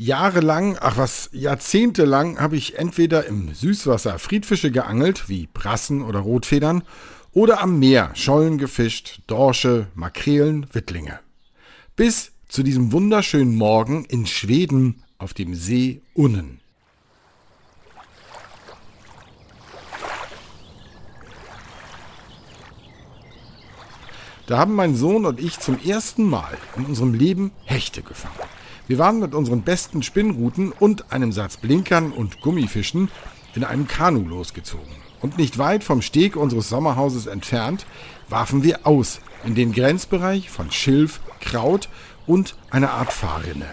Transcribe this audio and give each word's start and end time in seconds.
Jahrelang, 0.00 0.78
ach 0.80 0.96
was, 0.96 1.28
jahrzehntelang 1.32 2.38
habe 2.38 2.56
ich 2.56 2.78
entweder 2.78 3.26
im 3.26 3.52
Süßwasser 3.52 4.20
Friedfische 4.20 4.70
geangelt, 4.70 5.28
wie 5.28 5.48
Brassen 5.52 6.02
oder 6.02 6.20
Rotfedern, 6.20 6.84
oder 7.32 7.60
am 7.60 7.80
Meer 7.80 8.12
Schollen 8.14 8.58
gefischt, 8.58 9.22
Dorsche, 9.26 9.88
Makrelen, 9.96 10.72
Wittlinge. 10.72 11.18
Bis 11.96 12.30
zu 12.46 12.62
diesem 12.62 12.92
wunderschönen 12.92 13.56
Morgen 13.56 14.04
in 14.04 14.24
Schweden 14.26 15.02
auf 15.18 15.34
dem 15.34 15.56
See 15.56 16.00
Unnen. 16.14 16.60
Da 24.46 24.58
haben 24.58 24.76
mein 24.76 24.94
Sohn 24.94 25.26
und 25.26 25.40
ich 25.40 25.58
zum 25.58 25.76
ersten 25.84 26.22
Mal 26.22 26.56
in 26.76 26.84
unserem 26.84 27.14
Leben 27.14 27.50
Hechte 27.64 28.02
gefangen. 28.02 28.57
Wir 28.88 28.96
waren 28.96 29.20
mit 29.20 29.34
unseren 29.34 29.60
besten 29.60 30.02
Spinnruten 30.02 30.72
und 30.72 31.12
einem 31.12 31.30
Satz 31.30 31.58
Blinkern 31.58 32.10
und 32.10 32.40
Gummifischen 32.40 33.10
in 33.54 33.62
einem 33.62 33.86
Kanu 33.86 34.26
losgezogen. 34.26 34.94
Und 35.20 35.36
nicht 35.36 35.58
weit 35.58 35.84
vom 35.84 36.00
Steg 36.00 36.36
unseres 36.36 36.70
Sommerhauses 36.70 37.26
entfernt 37.26 37.84
warfen 38.30 38.62
wir 38.62 38.86
aus 38.86 39.20
in 39.44 39.54
den 39.54 39.72
Grenzbereich 39.72 40.48
von 40.48 40.70
Schilf, 40.70 41.20
Kraut 41.40 41.90
und 42.26 42.56
einer 42.70 42.92
Art 42.92 43.12
Fahrrinne. 43.12 43.66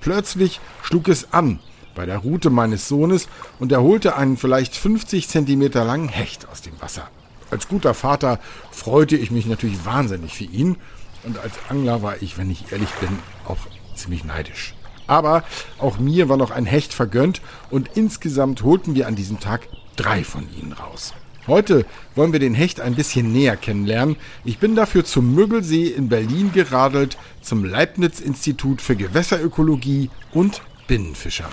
Plötzlich 0.00 0.60
schlug 0.82 1.08
es 1.08 1.32
an 1.32 1.60
bei 1.94 2.04
der 2.04 2.18
Rute 2.18 2.50
meines 2.50 2.88
Sohnes 2.88 3.26
und 3.58 3.72
er 3.72 3.82
holte 3.82 4.16
einen 4.16 4.36
vielleicht 4.36 4.76
50 4.76 5.28
Zentimeter 5.28 5.82
langen 5.84 6.10
Hecht 6.10 6.46
aus 6.46 6.60
dem 6.60 6.78
Wasser. 6.78 7.08
Als 7.50 7.68
guter 7.68 7.94
Vater 7.94 8.38
freute 8.70 9.16
ich 9.16 9.30
mich 9.30 9.46
natürlich 9.46 9.86
wahnsinnig 9.86 10.34
für 10.34 10.44
ihn 10.44 10.76
und 11.24 11.38
als 11.38 11.54
Angler 11.70 12.02
war 12.02 12.20
ich, 12.20 12.36
wenn 12.36 12.50
ich 12.50 12.70
ehrlich 12.70 12.90
bin, 13.00 13.18
auch 13.46 13.56
ziemlich 13.98 14.24
neidisch. 14.24 14.74
Aber 15.06 15.44
auch 15.78 15.98
mir 15.98 16.28
war 16.28 16.36
noch 16.36 16.50
ein 16.50 16.66
Hecht 16.66 16.92
vergönnt 16.94 17.40
und 17.70 17.90
insgesamt 17.94 18.62
holten 18.62 18.94
wir 18.94 19.06
an 19.06 19.16
diesem 19.16 19.40
Tag 19.40 19.68
drei 19.96 20.22
von 20.22 20.46
ihnen 20.58 20.72
raus. 20.72 21.14
Heute 21.48 21.86
wollen 22.14 22.32
wir 22.32 22.40
den 22.40 22.52
Hecht 22.52 22.78
ein 22.78 22.94
bisschen 22.94 23.32
näher 23.32 23.56
kennenlernen. 23.56 24.16
Ich 24.44 24.58
bin 24.58 24.76
dafür 24.76 25.06
zum 25.06 25.34
Müggelsee 25.34 25.86
in 25.86 26.10
Berlin 26.10 26.52
geradelt, 26.52 27.16
zum 27.40 27.64
Leibniz-Institut 27.64 28.82
für 28.82 28.96
Gewässerökologie 28.96 30.10
und 30.32 30.60
Binnenfischerei. 30.86 31.48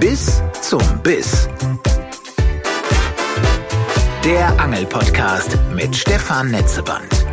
Bis 0.00 0.42
zum 0.62 0.80
Biss 1.02 1.49
der 4.24 4.60
Angelpodcast 4.60 5.56
mit 5.72 5.96
Stefan 5.96 6.50
Netzeband. 6.50 7.29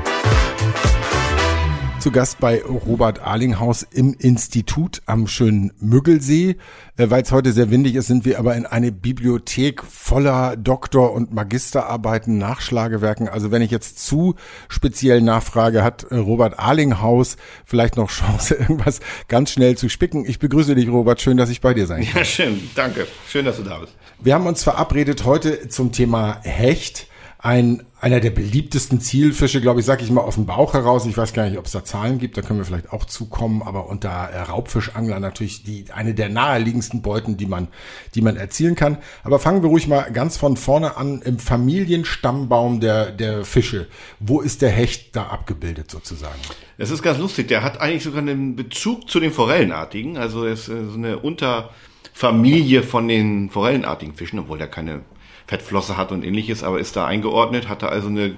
Zu 2.08 2.14
Gast 2.14 2.40
bei 2.40 2.64
Robert 2.64 3.20
Arlinghaus 3.20 3.84
im 3.84 4.14
Institut 4.14 5.02
am 5.08 5.28
schönen 5.28 5.74
Müggelsee. 5.82 6.56
Äh, 6.96 7.10
Weil 7.10 7.24
es 7.24 7.34
heute 7.34 7.52
sehr 7.52 7.70
windig 7.70 7.96
ist, 7.96 8.08
sind 8.08 8.24
wir 8.24 8.40
aber 8.40 8.56
in 8.56 8.66
eine 8.66 8.94
Bibliothek 8.94 9.84
voller 9.84 10.56
Doktor- 10.56 11.12
und 11.12 11.34
Magisterarbeiten, 11.34 12.38
Nachschlagewerken. 12.38 13.28
Also 13.28 13.52
wenn 13.52 13.62
ich 13.62 13.72
jetzt 13.72 14.00
zu 14.08 14.36
speziell 14.70 15.20
nachfrage, 15.20 15.84
hat 15.84 16.06
äh, 16.06 16.16
Robert 16.16 16.58
Arlinghaus 16.58 17.36
vielleicht 17.66 17.98
noch 17.98 18.10
Chance, 18.10 18.56
irgendwas 18.56 19.02
ganz 19.28 19.52
schnell 19.52 19.78
zu 19.78 19.90
spicken. 19.90 20.24
Ich 20.26 20.40
begrüße 20.40 20.76
dich, 20.76 20.88
Robert. 20.88 21.20
Schön, 21.20 21.36
dass 21.36 21.50
ich 21.50 21.60
bei 21.60 21.74
dir 21.74 21.88
sein 21.88 22.06
kann. 22.06 22.20
Ja, 22.20 22.24
schön. 22.24 22.70
Danke. 22.74 23.06
Schön, 23.28 23.44
dass 23.44 23.58
du 23.58 23.64
da 23.64 23.80
bist. 23.80 23.92
Wir 24.22 24.34
haben 24.34 24.48
uns 24.48 24.64
verabredet 24.64 25.26
heute 25.26 25.68
zum 25.68 25.92
Thema 25.92 26.40
Hecht. 26.44 27.08
Ein, 27.38 27.84
einer 28.00 28.20
der 28.20 28.30
beliebtesten 28.30 29.02
Zielfische, 29.02 29.60
glaube 29.60 29.80
ich, 29.80 29.86
sage 29.86 30.04
ich 30.04 30.12
mal 30.12 30.22
aus 30.22 30.36
dem 30.36 30.46
Bauch 30.46 30.74
heraus. 30.74 31.08
Ich 31.08 31.18
weiß 31.18 31.34
gar 31.34 31.50
nicht, 31.50 31.58
ob 31.58 31.66
es 31.66 31.72
da 31.72 31.84
Zahlen 31.84 32.20
gibt, 32.20 32.38
da 32.38 32.44
können 32.44 32.60
wir 32.60 32.66
vielleicht 32.66 32.94
auch 32.94 33.06
zukommen, 33.06 33.64
aber 33.64 33.88
unter 33.88 34.10
äh, 34.10 34.42
Raubfischangler 34.42 35.20
natürlich 35.20 35.64
die, 35.64 35.86
eine 35.92 36.14
der 36.14 36.30
naheliegendsten 36.30 37.02
Beuten, 37.02 37.38
die 37.38 37.48
man, 37.48 37.70
die 38.14 38.22
man 38.22 38.38
erzielen 38.38 38.76
kann. 38.76 39.00
Aber 39.24 39.40
fangen 39.40 39.64
wir 39.64 39.70
ruhig 39.70 39.88
mal 39.88 40.12
ganz 40.12 40.38
von 40.38 40.58
vorne 40.58 40.96
an 40.98 41.24
im 41.24 41.40
Familienstammbaum 41.40 42.80
der, 42.82 43.12
der 43.12 43.44
Fische. 43.46 43.88
Wo 44.20 44.42
ist 44.42 44.62
der 44.62 44.70
Hecht 44.70 45.16
da 45.16 45.28
abgebildet 45.28 45.90
sozusagen? 45.90 46.40
Das 46.78 46.92
ist 46.92 47.02
ganz 47.02 47.18
lustig. 47.18 47.48
Der 47.48 47.64
hat 47.64 47.82
eigentlich 47.82 48.04
sogar 48.04 48.20
einen 48.20 48.56
Bezug 48.56 49.10
zu 49.10 49.20
den 49.20 49.32
Forellenartigen. 49.32 50.18
Also 50.18 50.46
er 50.46 50.54
ist 50.54 50.70
äh, 50.70 50.86
so 50.86 50.98
eine 50.98 51.18
Unterfamilie 51.18 52.84
von 52.84 53.08
den 53.08 53.50
Forellenartigen 53.50 54.14
Fischen, 54.14 54.38
obwohl 54.38 54.60
der 54.60 54.68
keine 54.68 55.02
Fettflosse 55.48 55.98
hat 55.98 56.12
und 56.12 56.24
ähnliches, 56.24 56.64
aber 56.64 56.80
ist 56.80 56.96
da 56.96 57.08
eingeordnet, 57.08 57.70
hat 57.70 57.82
da 57.82 57.88
also 57.88 58.10
eine 58.10 58.38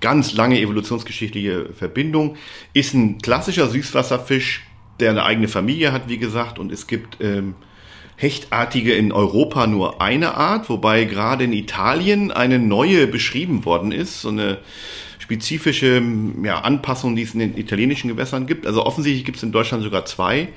ganz 0.00 0.34
lange 0.34 0.60
evolutionsgeschichtliche 0.60 1.72
Verbindung, 1.72 2.36
ist 2.72 2.94
ein 2.94 3.18
klassischer 3.18 3.68
Süßwasserfisch, 3.68 4.66
der 5.00 5.10
eine 5.10 5.24
eigene 5.24 5.48
Familie 5.48 5.92
hat, 5.92 6.08
wie 6.08 6.18
gesagt, 6.18 6.58
und 6.58 6.72
es 6.72 6.86
gibt 6.86 7.18
ähm, 7.20 7.54
Hechtartige 8.16 8.94
in 8.94 9.12
Europa 9.12 9.66
nur 9.66 10.00
eine 10.00 10.34
Art, 10.34 10.70
wobei 10.70 11.04
gerade 11.04 11.44
in 11.44 11.52
Italien 11.52 12.30
eine 12.30 12.58
neue 12.58 13.06
beschrieben 13.06 13.66
worden 13.66 13.92
ist, 13.92 14.22
so 14.22 14.30
eine 14.30 14.58
spezifische 15.18 16.02
ja, 16.42 16.60
Anpassung, 16.60 17.14
die 17.14 17.22
es 17.22 17.34
in 17.34 17.40
den 17.40 17.58
italienischen 17.58 18.08
Gewässern 18.08 18.46
gibt. 18.46 18.66
Also 18.66 18.86
offensichtlich 18.86 19.24
gibt 19.24 19.36
es 19.36 19.42
in 19.42 19.52
Deutschland 19.52 19.82
sogar 19.82 20.06
zwei. 20.06 20.48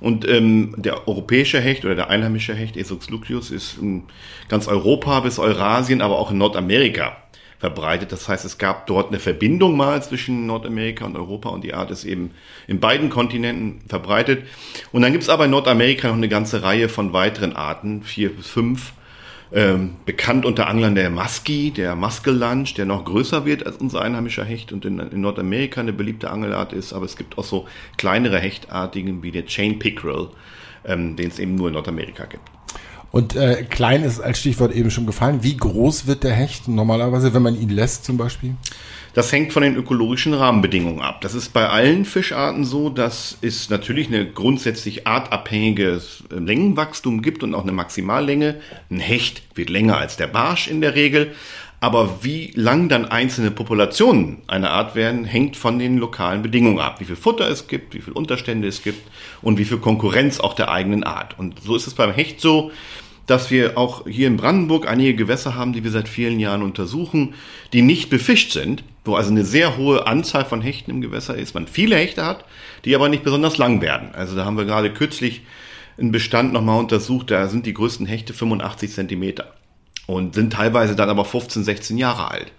Und 0.00 0.28
ähm, 0.28 0.74
der 0.76 1.08
europäische 1.08 1.60
Hecht 1.60 1.84
oder 1.84 1.94
der 1.94 2.10
einheimische 2.10 2.54
Hecht, 2.54 2.76
Esox 2.76 3.08
lucius, 3.08 3.50
ist 3.50 3.78
in 3.78 4.04
ganz 4.48 4.68
Europa 4.68 5.20
bis 5.20 5.38
Eurasien, 5.38 6.02
aber 6.02 6.18
auch 6.18 6.30
in 6.30 6.38
Nordamerika 6.38 7.16
verbreitet. 7.58 8.12
Das 8.12 8.28
heißt, 8.28 8.44
es 8.44 8.58
gab 8.58 8.86
dort 8.86 9.08
eine 9.08 9.18
Verbindung 9.18 9.76
mal 9.76 10.02
zwischen 10.02 10.46
Nordamerika 10.46 11.04
und 11.06 11.16
Europa 11.16 11.48
und 11.48 11.64
die 11.64 11.74
Art 11.74 11.90
ist 11.90 12.04
eben 12.04 12.32
in 12.66 12.80
beiden 12.80 13.08
Kontinenten 13.08 13.80
verbreitet. 13.88 14.46
Und 14.92 15.02
dann 15.02 15.12
gibt 15.12 15.24
es 15.24 15.30
aber 15.30 15.46
in 15.46 15.50
Nordamerika 15.50 16.08
noch 16.08 16.16
eine 16.16 16.28
ganze 16.28 16.62
Reihe 16.62 16.88
von 16.88 17.12
weiteren 17.12 17.54
Arten, 17.54 18.02
vier 18.02 18.34
bis 18.34 18.46
fünf, 18.46 18.92
ähm, 19.52 19.96
bekannt 20.04 20.44
unter 20.44 20.68
Anglern 20.68 20.94
der 20.94 21.10
Muskie, 21.10 21.70
der 21.70 21.94
Muskellunch, 21.94 22.74
der 22.74 22.84
noch 22.84 23.04
größer 23.04 23.44
wird 23.44 23.64
als 23.64 23.76
unser 23.76 24.02
einheimischer 24.02 24.44
Hecht 24.44 24.72
und 24.72 24.84
in, 24.84 24.98
in, 24.98 25.20
Nordamerika 25.20 25.80
eine 25.80 25.92
beliebte 25.92 26.30
Angelart 26.30 26.72
ist. 26.72 26.92
Aber 26.92 27.04
es 27.04 27.16
gibt 27.16 27.38
auch 27.38 27.44
so 27.44 27.66
kleinere 27.96 28.38
Hechtartigen 28.38 29.22
wie 29.22 29.30
der 29.30 29.46
Chain 29.46 29.78
Pickerel, 29.78 30.28
ähm, 30.84 31.16
den 31.16 31.28
es 31.28 31.38
eben 31.38 31.54
nur 31.54 31.68
in 31.68 31.74
Nordamerika 31.74 32.24
gibt. 32.24 32.48
Und 33.12 33.36
äh, 33.36 33.64
klein 33.64 34.02
ist 34.02 34.20
als 34.20 34.40
Stichwort 34.40 34.74
eben 34.74 34.90
schon 34.90 35.06
gefallen. 35.06 35.42
Wie 35.42 35.56
groß 35.56 36.06
wird 36.06 36.24
der 36.24 36.32
Hecht 36.32 36.68
normalerweise, 36.68 37.32
wenn 37.32 37.42
man 37.42 37.58
ihn 37.58 37.70
lässt 37.70 38.04
zum 38.04 38.16
Beispiel? 38.16 38.56
Das 39.16 39.32
hängt 39.32 39.54
von 39.54 39.62
den 39.62 39.76
ökologischen 39.76 40.34
Rahmenbedingungen 40.34 41.00
ab. 41.00 41.22
Das 41.22 41.32
ist 41.32 41.54
bei 41.54 41.66
allen 41.70 42.04
Fischarten 42.04 42.66
so, 42.66 42.90
dass 42.90 43.38
es 43.40 43.70
natürlich 43.70 44.08
eine 44.08 44.30
grundsätzlich 44.30 45.06
artabhängiges 45.06 46.24
Längenwachstum 46.28 47.22
gibt 47.22 47.42
und 47.42 47.54
auch 47.54 47.62
eine 47.62 47.72
Maximallänge. 47.72 48.56
Ein 48.90 49.00
Hecht 49.00 49.42
wird 49.54 49.70
länger 49.70 49.96
als 49.96 50.18
der 50.18 50.26
Barsch 50.26 50.68
in 50.68 50.82
der 50.82 50.94
Regel. 50.94 51.32
Aber 51.80 52.18
wie 52.24 52.52
lang 52.56 52.90
dann 52.90 53.06
einzelne 53.06 53.50
Populationen 53.50 54.42
einer 54.48 54.70
Art 54.72 54.94
werden, 54.94 55.24
hängt 55.24 55.56
von 55.56 55.78
den 55.78 55.96
lokalen 55.96 56.42
Bedingungen 56.42 56.80
ab. 56.80 57.00
Wie 57.00 57.06
viel 57.06 57.16
Futter 57.16 57.48
es 57.48 57.68
gibt, 57.68 57.94
wie 57.94 58.02
viel 58.02 58.12
Unterstände 58.12 58.68
es 58.68 58.82
gibt 58.82 59.10
und 59.40 59.56
wie 59.56 59.64
viel 59.64 59.78
Konkurrenz 59.78 60.40
auch 60.40 60.52
der 60.52 60.70
eigenen 60.70 61.04
Art. 61.04 61.38
Und 61.38 61.62
so 61.62 61.74
ist 61.74 61.86
es 61.86 61.94
beim 61.94 62.12
Hecht 62.12 62.42
so, 62.42 62.70
dass 63.26 63.50
wir 63.50 63.76
auch 63.76 64.06
hier 64.06 64.28
in 64.28 64.36
Brandenburg 64.36 64.88
einige 64.88 65.14
Gewässer 65.14 65.54
haben, 65.54 65.72
die 65.72 65.82
wir 65.82 65.90
seit 65.90 66.08
vielen 66.08 66.38
Jahren 66.38 66.62
untersuchen, 66.62 67.34
die 67.72 67.82
nicht 67.82 68.08
befischt 68.08 68.52
sind, 68.52 68.84
wo 69.04 69.14
also 69.14 69.30
eine 69.30 69.44
sehr 69.44 69.76
hohe 69.76 70.06
Anzahl 70.06 70.44
von 70.44 70.62
Hechten 70.62 70.90
im 70.90 71.00
Gewässer 71.00 71.36
ist, 71.36 71.54
man 71.54 71.66
viele 71.66 71.96
Hechte 71.96 72.24
hat, 72.24 72.44
die 72.84 72.94
aber 72.94 73.08
nicht 73.08 73.24
besonders 73.24 73.58
lang 73.58 73.80
werden. 73.80 74.10
Also 74.14 74.36
da 74.36 74.44
haben 74.44 74.56
wir 74.56 74.64
gerade 74.64 74.92
kürzlich 74.92 75.42
einen 75.98 76.12
Bestand 76.12 76.52
nochmal 76.52 76.78
untersucht, 76.78 77.30
da 77.30 77.48
sind 77.48 77.66
die 77.66 77.74
größten 77.74 78.06
Hechte 78.06 78.32
85 78.32 78.92
Zentimeter 78.92 79.54
und 80.06 80.34
sind 80.34 80.52
teilweise 80.52 80.94
dann 80.94 81.08
aber 81.08 81.24
15, 81.24 81.64
16 81.64 81.98
Jahre 81.98 82.30
alt. 82.30 82.52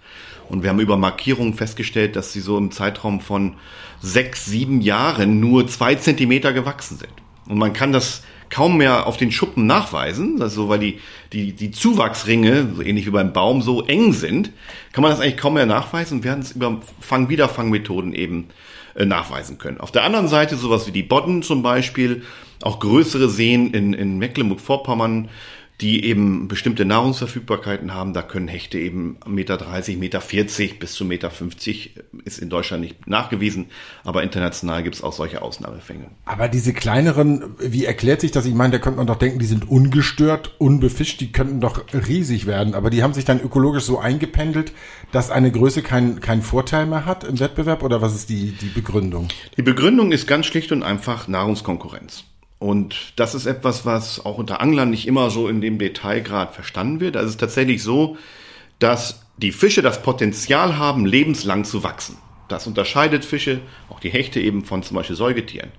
Und 0.48 0.62
wir 0.62 0.70
haben 0.70 0.80
über 0.80 0.96
Markierungen 0.96 1.54
festgestellt, 1.54 2.16
dass 2.16 2.32
sie 2.32 2.40
so 2.40 2.56
im 2.56 2.70
Zeitraum 2.70 3.20
von 3.20 3.56
sechs, 4.00 4.46
sieben 4.46 4.80
Jahren 4.80 5.40
nur 5.40 5.66
zwei 5.66 5.94
Zentimeter 5.94 6.52
gewachsen 6.52 6.98
sind. 6.98 7.12
Und 7.46 7.58
man 7.58 7.72
kann 7.72 7.92
das 7.92 8.22
kaum 8.50 8.78
mehr 8.78 9.06
auf 9.06 9.16
den 9.16 9.32
Schuppen 9.32 9.66
nachweisen, 9.66 10.40
also 10.40 10.68
weil 10.68 10.78
die, 10.78 11.00
die, 11.32 11.52
die 11.52 11.70
Zuwachsringe, 11.70 12.68
so 12.74 12.82
ähnlich 12.82 13.06
wie 13.06 13.10
beim 13.10 13.32
Baum, 13.32 13.62
so 13.62 13.84
eng 13.84 14.12
sind, 14.12 14.50
kann 14.92 15.02
man 15.02 15.10
das 15.10 15.20
eigentlich 15.20 15.36
kaum 15.36 15.54
mehr 15.54 15.66
nachweisen 15.66 16.18
und 16.18 16.24
werden 16.24 16.40
es 16.40 16.52
über 16.52 16.80
Fang-Wiederfangmethoden 17.00 18.14
eben 18.14 18.48
äh, 18.94 19.04
nachweisen 19.04 19.58
können. 19.58 19.80
Auf 19.80 19.92
der 19.92 20.04
anderen 20.04 20.28
Seite 20.28 20.56
sowas 20.56 20.86
wie 20.86 20.92
die 20.92 21.02
Bodden 21.02 21.42
zum 21.42 21.62
Beispiel, 21.62 22.22
auch 22.62 22.80
größere 22.80 23.28
Seen 23.28 23.72
in, 23.72 23.92
in 23.92 24.18
Mecklenburg-Vorpommern, 24.18 25.28
die 25.80 26.04
eben 26.04 26.48
bestimmte 26.48 26.84
Nahrungsverfügbarkeiten 26.84 27.94
haben. 27.94 28.12
Da 28.12 28.22
können 28.22 28.48
Hechte 28.48 28.78
eben 28.78 29.16
1,30 29.24 29.28
Meter, 29.30 29.58
1,40 29.58 29.96
Meter 29.96 30.74
bis 30.80 30.92
zu 30.94 31.04
1,50 31.04 31.06
Meter 31.06 31.30
ist 32.24 32.38
in 32.38 32.50
Deutschland 32.50 32.82
nicht 32.82 33.06
nachgewiesen, 33.06 33.66
aber 34.04 34.22
international 34.22 34.82
gibt 34.82 34.96
es 34.96 35.02
auch 35.02 35.12
solche 35.12 35.40
Ausnahmefänge. 35.40 36.06
Aber 36.24 36.48
diese 36.48 36.72
kleineren, 36.72 37.54
wie 37.60 37.84
erklärt 37.84 38.20
sich 38.20 38.32
das? 38.32 38.46
Ich 38.46 38.54
meine, 38.54 38.72
da 38.72 38.78
könnte 38.78 38.98
man 38.98 39.06
doch 39.06 39.16
denken, 39.16 39.38
die 39.38 39.46
sind 39.46 39.68
ungestört, 39.68 40.54
unbefischt, 40.58 41.20
die 41.20 41.30
könnten 41.30 41.60
doch 41.60 41.84
riesig 41.92 42.46
werden, 42.46 42.74
aber 42.74 42.90
die 42.90 43.02
haben 43.02 43.14
sich 43.14 43.24
dann 43.24 43.40
ökologisch 43.40 43.84
so 43.84 43.98
eingependelt, 43.98 44.72
dass 45.12 45.30
eine 45.30 45.52
Größe 45.52 45.82
keinen 45.82 46.20
keinen 46.20 46.42
Vorteil 46.42 46.86
mehr 46.86 47.06
hat 47.06 47.24
im 47.24 47.38
Wettbewerb 47.38 47.82
oder 47.82 48.02
was 48.02 48.14
ist 48.14 48.30
die, 48.30 48.52
die 48.52 48.68
Begründung? 48.68 49.28
Die 49.56 49.62
Begründung 49.62 50.10
ist 50.10 50.26
ganz 50.26 50.46
schlicht 50.46 50.72
und 50.72 50.82
einfach 50.82 51.28
Nahrungskonkurrenz. 51.28 52.24
Und 52.58 53.12
das 53.16 53.34
ist 53.34 53.46
etwas, 53.46 53.86
was 53.86 54.24
auch 54.24 54.38
unter 54.38 54.60
Anglern 54.60 54.90
nicht 54.90 55.06
immer 55.06 55.30
so 55.30 55.48
in 55.48 55.60
dem 55.60 55.78
Detailgrad 55.78 56.54
verstanden 56.54 57.00
wird. 57.00 57.16
Also 57.16 57.28
es 57.28 57.34
ist 57.34 57.40
tatsächlich 57.40 57.82
so, 57.82 58.16
dass 58.78 59.22
die 59.36 59.52
Fische 59.52 59.82
das 59.82 60.02
Potenzial 60.02 60.76
haben, 60.76 61.06
lebenslang 61.06 61.64
zu 61.64 61.84
wachsen. 61.84 62.16
Das 62.48 62.66
unterscheidet 62.66 63.24
Fische, 63.24 63.60
auch 63.90 64.00
die 64.00 64.10
Hechte 64.10 64.40
eben 64.40 64.64
von 64.64 64.82
zum 64.82 64.96
Beispiel 64.96 65.14
Säugetieren. 65.14 65.70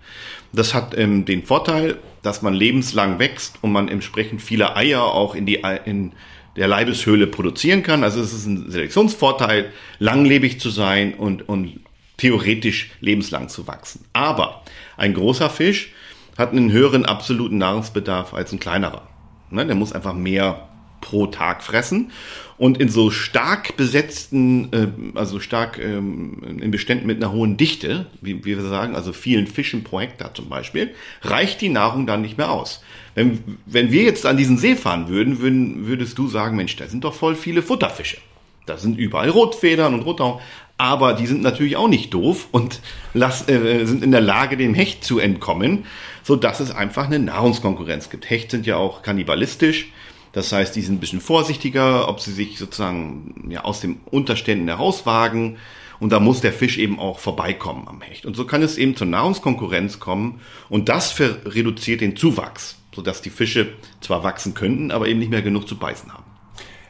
Das 0.53 0.73
hat 0.73 0.97
ähm, 0.97 1.25
den 1.25 1.43
Vorteil, 1.43 1.97
dass 2.21 2.41
man 2.41 2.53
lebenslang 2.53 3.19
wächst 3.19 3.57
und 3.61 3.71
man 3.71 3.87
entsprechend 3.87 4.41
viele 4.41 4.75
Eier 4.75 5.03
auch 5.03 5.35
in, 5.35 5.45
die, 5.45 5.61
in 5.85 6.13
der 6.55 6.67
Leibeshöhle 6.67 7.27
produzieren 7.27 7.83
kann. 7.83 8.03
Also 8.03 8.21
es 8.21 8.33
ist 8.33 8.45
ein 8.45 8.69
Selektionsvorteil, 8.69 9.71
langlebig 9.97 10.59
zu 10.59 10.69
sein 10.69 11.15
und, 11.15 11.49
und 11.49 11.79
theoretisch 12.17 12.91
lebenslang 12.99 13.49
zu 13.49 13.67
wachsen. 13.67 14.05
Aber 14.13 14.63
ein 14.95 15.13
großer 15.13 15.49
Fisch 15.49 15.91
hat 16.39 16.51
einen 16.51 16.71
höheren 16.71 17.06
absoluten 17.06 17.57
Nahrungsbedarf 17.57 18.33
als 18.33 18.51
ein 18.51 18.59
kleinerer. 18.59 19.03
Ne, 19.51 19.65
der 19.65 19.75
muss 19.75 19.94
einfach 19.94 20.13
mehr 20.13 20.69
pro 21.01 21.27
Tag 21.27 21.63
fressen. 21.63 22.12
Und 22.57 22.77
in 22.77 22.89
so 22.89 23.09
stark 23.09 23.77
besetzten, 23.77 24.71
äh, 24.74 24.88
also 25.18 25.39
stark 25.39 25.80
ähm, 25.80 26.59
in 26.62 26.71
Beständen 26.71 27.07
mit 27.07 27.24
einer 27.24 27.31
hohen 27.31 27.57
Dichte, 27.57 28.07
wie, 28.21 28.44
wie 28.45 28.57
wir 28.57 28.62
sagen, 28.62 28.95
also 28.95 29.13
vielen 29.13 29.47
Fischen 29.47 29.83
pro 29.83 30.01
Hektar 30.01 30.33
zum 30.33 30.50
Beispiel, 30.50 30.94
reicht 31.21 31.62
die 31.62 31.69
Nahrung 31.69 32.06
dann 32.06 32.21
nicht 32.21 32.38
mehr 32.38 32.51
aus. 32.51 32.83
Wenn, 33.15 33.39
wenn 33.65 33.91
wir 33.91 34.03
jetzt 34.03 34.25
an 34.25 34.38
diesen 34.38 34.57
See 34.57 34.75
fahren 34.75 35.07
würden, 35.07 35.39
würden, 35.39 35.88
würdest 35.88 36.18
du 36.18 36.27
sagen, 36.27 36.57
Mensch, 36.57 36.75
da 36.75 36.88
sind 36.88 37.03
doch 37.03 37.13
voll 37.13 37.36
viele 37.36 37.62
Futterfische. 37.62 38.18
Da 38.65 38.77
sind 38.77 39.00
überall 39.00 39.30
Rotfedern 39.30 39.94
und 39.94 40.01
Rotaugen 40.01 40.41
aber 40.80 41.12
die 41.13 41.27
sind 41.27 41.41
natürlich 41.41 41.75
auch 41.75 41.89
nicht 41.89 42.13
doof 42.13 42.47
und 42.51 42.80
lass, 43.13 43.50
äh, 43.50 43.83
sind 43.86 44.01
in 44.01 44.12
der 44.12 44.21
Lage, 44.21 44.56
dem 44.56 44.74
Hecht 44.74 45.03
zu 45.03 45.19
entkommen, 45.19 45.83
so 46.29 46.35
dass 46.35 46.59
es 46.59 46.69
einfach 46.69 47.07
eine 47.07 47.17
Nahrungskonkurrenz 47.17 48.11
gibt. 48.11 48.29
Hecht 48.29 48.51
sind 48.51 48.67
ja 48.67 48.75
auch 48.75 49.01
kannibalistisch. 49.01 49.91
Das 50.31 50.51
heißt, 50.51 50.75
die 50.75 50.83
sind 50.83 50.97
ein 50.97 50.99
bisschen 50.99 51.21
vorsichtiger, 51.21 52.07
ob 52.07 52.19
sie 52.19 52.31
sich 52.31 52.59
sozusagen 52.59 53.49
ja, 53.49 53.63
aus 53.63 53.81
den 53.81 53.99
Unterständen 54.11 54.67
herauswagen. 54.67 55.57
Und 55.99 56.11
da 56.11 56.19
muss 56.19 56.39
der 56.39 56.53
Fisch 56.53 56.77
eben 56.77 56.99
auch 56.99 57.17
vorbeikommen 57.17 57.87
am 57.87 58.01
Hecht. 58.01 58.27
Und 58.27 58.35
so 58.35 58.45
kann 58.45 58.61
es 58.61 58.77
eben 58.77 58.95
zur 58.95 59.07
Nahrungskonkurrenz 59.07 59.99
kommen. 59.99 60.39
Und 60.69 60.87
das 60.87 61.19
reduziert 61.19 62.01
den 62.01 62.15
Zuwachs, 62.15 62.77
sodass 62.93 63.23
die 63.23 63.31
Fische 63.31 63.69
zwar 63.99 64.23
wachsen 64.23 64.53
könnten, 64.53 64.91
aber 64.91 65.07
eben 65.07 65.17
nicht 65.17 65.31
mehr 65.31 65.41
genug 65.41 65.67
zu 65.67 65.79
beißen 65.79 66.13
haben. 66.13 66.25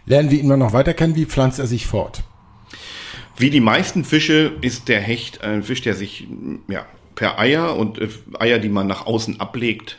Lernen 0.06 0.32
wir 0.32 0.40
ihn 0.42 0.50
noch 0.50 0.74
weiter 0.74 0.94
kennen. 0.94 1.16
Wie 1.16 1.26
pflanzt 1.26 1.60
er 1.60 1.68
sich 1.68 1.88
fort? 1.88 2.24
Wie 3.38 3.50
die 3.50 3.62
meisten 3.62 4.04
Fische 4.04 4.52
ist 4.60 4.90
der 4.90 5.00
Hecht 5.00 5.46
ein 5.46 5.64
Fisch, 5.64 5.82
der 5.82 5.96
sich 5.96 6.28
ja, 6.68 6.86
per 7.20 7.38
Eier 7.38 7.76
und 7.76 8.00
äh, 8.00 8.08
Eier, 8.40 8.60
die 8.60 8.70
man 8.70 8.88
nach 8.88 9.06
außen 9.06 9.42
ablegt, 9.42 9.98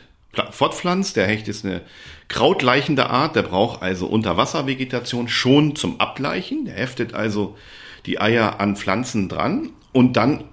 fortpflanzt. 0.49 1.15
Der 1.17 1.27
Hecht 1.27 1.47
ist 1.47 1.63
eine 1.63 1.81
krautleichende 2.29 3.11
Art, 3.11 3.35
der 3.35 3.43
braucht 3.43 3.83
also 3.83 4.07
Unterwasservegetation 4.07 5.27
schon 5.27 5.75
zum 5.75 5.99
Ableichen. 6.01 6.65
Der 6.65 6.73
heftet 6.73 7.13
also 7.13 7.55
die 8.07 8.19
Eier 8.19 8.59
an 8.59 8.75
Pflanzen 8.75 9.29
dran 9.29 9.69
und 9.91 10.17
dann 10.17 10.45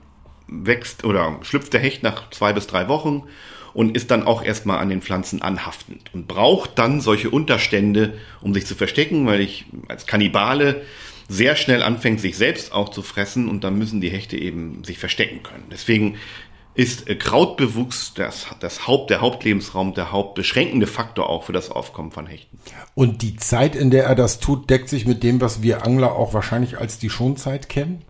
wächst 0.46 1.04
oder 1.04 1.38
schlüpft 1.40 1.72
der 1.72 1.80
Hecht 1.80 2.02
nach 2.02 2.28
zwei 2.32 2.52
bis 2.52 2.66
drei 2.66 2.86
Wochen 2.88 3.22
und 3.72 3.96
ist 3.96 4.10
dann 4.10 4.24
auch 4.24 4.44
erstmal 4.44 4.78
an 4.78 4.90
den 4.90 5.00
Pflanzen 5.00 5.40
anhaftend 5.40 6.10
und 6.12 6.28
braucht 6.28 6.78
dann 6.78 7.00
solche 7.00 7.30
Unterstände, 7.30 8.18
um 8.42 8.52
sich 8.52 8.66
zu 8.66 8.74
verstecken, 8.74 9.24
weil 9.26 9.40
ich 9.40 9.64
als 9.88 10.06
Kannibale 10.06 10.82
sehr 11.28 11.56
schnell 11.56 11.82
anfängt, 11.82 12.20
sich 12.20 12.36
selbst 12.36 12.72
auch 12.72 12.88
zu 12.88 13.02
fressen 13.02 13.48
und 13.48 13.62
dann 13.62 13.78
müssen 13.78 14.00
die 14.00 14.08
Hechte 14.08 14.38
eben 14.38 14.82
sich 14.82 14.98
verstecken 14.98 15.42
können. 15.42 15.66
Deswegen 15.70 16.16
ist 16.78 17.08
äh, 17.08 17.16
Krautbewuchs 17.16 18.14
das, 18.14 18.46
das 18.60 18.86
Haupt, 18.86 19.10
der 19.10 19.20
Hauptlebensraum, 19.20 19.94
der 19.94 20.12
hauptbeschränkende 20.12 20.86
Faktor 20.86 21.28
auch 21.28 21.42
für 21.42 21.52
das 21.52 21.70
Aufkommen 21.72 22.12
von 22.12 22.26
Hechten. 22.26 22.56
Und 22.94 23.22
die 23.22 23.34
Zeit, 23.34 23.74
in 23.74 23.90
der 23.90 24.04
er 24.04 24.14
das 24.14 24.38
tut, 24.38 24.70
deckt 24.70 24.88
sich 24.88 25.04
mit 25.04 25.24
dem, 25.24 25.40
was 25.40 25.60
wir 25.60 25.84
Angler 25.84 26.12
auch 26.12 26.34
wahrscheinlich 26.34 26.78
als 26.78 27.00
die 27.00 27.10
Schonzeit 27.10 27.68
kennen? 27.68 28.02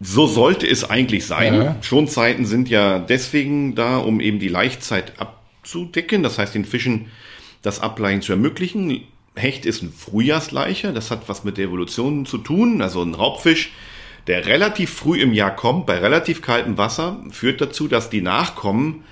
So 0.00 0.26
sollte 0.26 0.66
es 0.66 0.88
eigentlich 0.88 1.26
sein. 1.26 1.54
Ja. 1.54 1.76
Schonzeiten 1.82 2.46
sind 2.46 2.70
ja 2.70 2.98
deswegen 2.98 3.74
da, 3.74 3.98
um 3.98 4.18
eben 4.20 4.38
die 4.38 4.48
Laichzeit 4.48 5.12
abzudecken. 5.20 6.22
Das 6.22 6.38
heißt, 6.38 6.54
den 6.54 6.64
Fischen 6.64 7.10
das 7.60 7.80
Ableihen 7.80 8.22
zu 8.22 8.32
ermöglichen. 8.32 9.02
Hecht 9.34 9.66
ist 9.66 9.82
ein 9.82 9.92
Frühjahrsleicher, 9.92 10.92
das 10.92 11.10
hat 11.10 11.28
was 11.28 11.44
mit 11.44 11.58
der 11.58 11.66
Evolution 11.66 12.24
zu 12.24 12.38
tun. 12.38 12.80
Also 12.80 13.02
ein 13.02 13.14
Raubfisch, 13.14 13.72
der 14.26 14.46
relativ 14.46 14.90
früh 14.90 15.20
im 15.20 15.32
Jahr 15.32 15.54
kommt, 15.54 15.86
bei 15.86 15.98
relativ 15.98 16.42
kaltem 16.42 16.78
Wasser, 16.78 17.22
führt 17.30 17.60
dazu, 17.60 17.88
dass 17.88 18.10
die 18.10 18.22
Nachkommen 18.22 19.04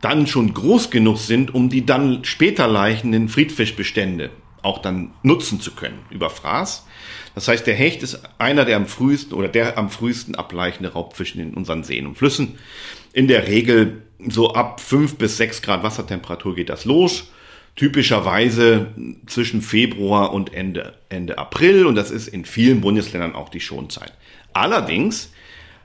dann 0.00 0.26
schon 0.26 0.54
groß 0.54 0.90
genug 0.90 1.18
sind, 1.18 1.54
um 1.54 1.68
die 1.68 1.84
dann 1.84 2.24
später 2.24 2.66
leichenden 2.66 3.28
Friedfischbestände 3.28 4.30
auch 4.62 4.78
dann 4.78 5.12
nutzen 5.22 5.60
zu 5.60 5.72
können 5.72 6.00
über 6.10 6.30
Fraß. 6.30 6.86
Das 7.34 7.48
heißt, 7.48 7.66
der 7.66 7.74
Hecht 7.74 8.02
ist 8.02 8.20
einer 8.38 8.64
der 8.64 8.76
am 8.76 8.86
frühesten 8.86 9.34
oder 9.34 9.48
der 9.48 9.78
am 9.78 9.88
frühesten 9.88 10.34
ableichende 10.34 10.92
Raubfischen 10.92 11.40
in 11.40 11.54
unseren 11.54 11.84
Seen 11.84 12.06
und 12.06 12.18
Flüssen. 12.18 12.58
In 13.12 13.28
der 13.28 13.46
Regel 13.46 14.02
so 14.28 14.52
ab 14.52 14.80
fünf 14.80 15.16
bis 15.16 15.36
sechs 15.36 15.62
Grad 15.62 15.82
Wassertemperatur 15.82 16.54
geht 16.54 16.68
das 16.68 16.84
los 16.84 17.30
typischerweise 17.80 18.88
zwischen 19.24 19.62
Februar 19.62 20.34
und 20.34 20.52
Ende, 20.52 20.98
Ende 21.08 21.38
April 21.38 21.86
und 21.86 21.94
das 21.94 22.10
ist 22.10 22.28
in 22.28 22.44
vielen 22.44 22.82
Bundesländern 22.82 23.34
auch 23.34 23.48
die 23.48 23.60
Schonzeit. 23.60 24.12
Allerdings 24.52 25.32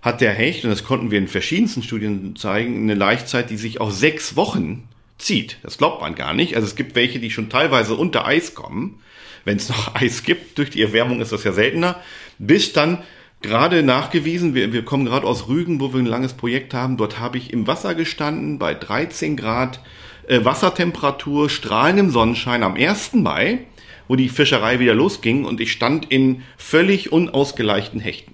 hat 0.02 0.20
der 0.20 0.34
Hecht, 0.34 0.66
und 0.66 0.72
das 0.72 0.84
konnten 0.84 1.10
wir 1.10 1.18
in 1.18 1.30
verschiedensten 1.30 1.84
Studien 1.84 2.36
zeigen, 2.36 2.82
eine 2.82 2.96
Laichzeit, 2.96 3.50
die 3.50 3.56
sich 3.56 3.80
auch 3.80 3.92
sechs 3.92 4.36
Wochen 4.36 4.90
zieht. 5.18 5.58
Das 5.64 5.78
glaubt 5.78 6.02
man 6.02 6.16
gar 6.16 6.34
nicht. 6.34 6.58
Also 6.58 6.68
es 6.68 6.76
gibt 6.76 6.96
welche, 6.96 7.20
die 7.20 7.32
schon 7.32 7.48
teilweise 7.48 7.96
unter 7.96 8.28
Eis 8.28 8.56
kommen, 8.56 9.00
wenn 9.46 9.56
es 9.56 9.70
noch 9.70 9.96
Eis 9.96 10.24
gibt. 10.24 10.58
Durch 10.58 10.72
die 10.72 10.82
Erwärmung 10.82 11.22
ist 11.22 11.32
das 11.32 11.46
ja 11.46 11.54
seltener. 11.54 12.02
Bis 12.40 12.74
dann 12.74 13.04
gerade 13.42 13.84
nachgewiesen, 13.84 14.54
wir, 14.54 14.74
wir 14.74 14.84
kommen 14.84 15.06
gerade 15.06 15.26
aus 15.26 15.48
Rügen, 15.48 15.80
wo 15.80 15.94
wir 15.94 16.02
ein 16.02 16.06
langes 16.06 16.34
Projekt 16.34 16.74
haben. 16.74 16.98
Dort 16.98 17.20
habe 17.20 17.38
ich 17.38 17.54
im 17.54 17.68
Wasser 17.68 17.96
gestanden 17.96 18.60
bei 18.60 18.74
13 18.74 19.38
Grad 19.38 19.80
äh, 20.28 20.44
Wassertemperatur, 20.44 21.50
strahlendem 21.50 22.10
Sonnenschein 22.10 22.64
am 22.64 22.76
1. 22.76 23.14
Mai, 23.14 23.60
wo 24.08 24.16
die 24.16 24.30
Fischerei 24.30 24.80
wieder 24.80 24.94
losging 24.94 25.46
und 25.46 25.60
ich 25.60 25.72
stand 25.72 26.12
in 26.12 26.44
völlig 26.58 27.12
unausgeleichten 27.12 28.00
Hechten. 28.00 28.34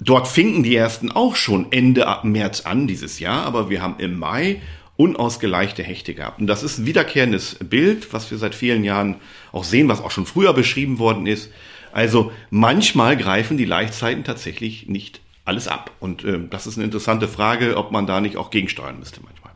Dort 0.00 0.28
fingen 0.28 0.62
die 0.62 0.74
ersten 0.74 1.12
auch 1.12 1.36
schon 1.36 1.68
Ende 1.70 2.06
März 2.24 2.62
an 2.62 2.86
dieses 2.86 3.20
Jahr, 3.20 3.44
aber 3.46 3.70
wir 3.70 3.80
haben 3.80 3.96
im 3.98 4.18
Mai 4.18 4.60
unausgeleichte 4.96 5.82
Hechte 5.82 6.14
gehabt. 6.14 6.40
Und 6.40 6.46
das 6.46 6.62
ist 6.62 6.78
ein 6.78 6.86
wiederkehrendes 6.86 7.56
Bild, 7.60 8.12
was 8.12 8.30
wir 8.30 8.38
seit 8.38 8.54
vielen 8.54 8.84
Jahren 8.84 9.16
auch 9.52 9.64
sehen, 9.64 9.88
was 9.88 10.00
auch 10.00 10.10
schon 10.10 10.26
früher 10.26 10.52
beschrieben 10.52 10.98
worden 10.98 11.26
ist. 11.26 11.50
Also 11.92 12.32
manchmal 12.50 13.16
greifen 13.16 13.56
die 13.56 13.64
Laichzeiten 13.64 14.24
tatsächlich 14.24 14.88
nicht 14.88 15.20
alles 15.44 15.68
ab. 15.68 15.90
Und 16.00 16.24
äh, 16.24 16.40
das 16.48 16.66
ist 16.66 16.76
eine 16.76 16.84
interessante 16.84 17.28
Frage, 17.28 17.76
ob 17.76 17.90
man 17.92 18.06
da 18.06 18.20
nicht 18.20 18.36
auch 18.36 18.50
gegensteuern 18.50 18.98
müsste 18.98 19.20
manchmal. 19.22 19.53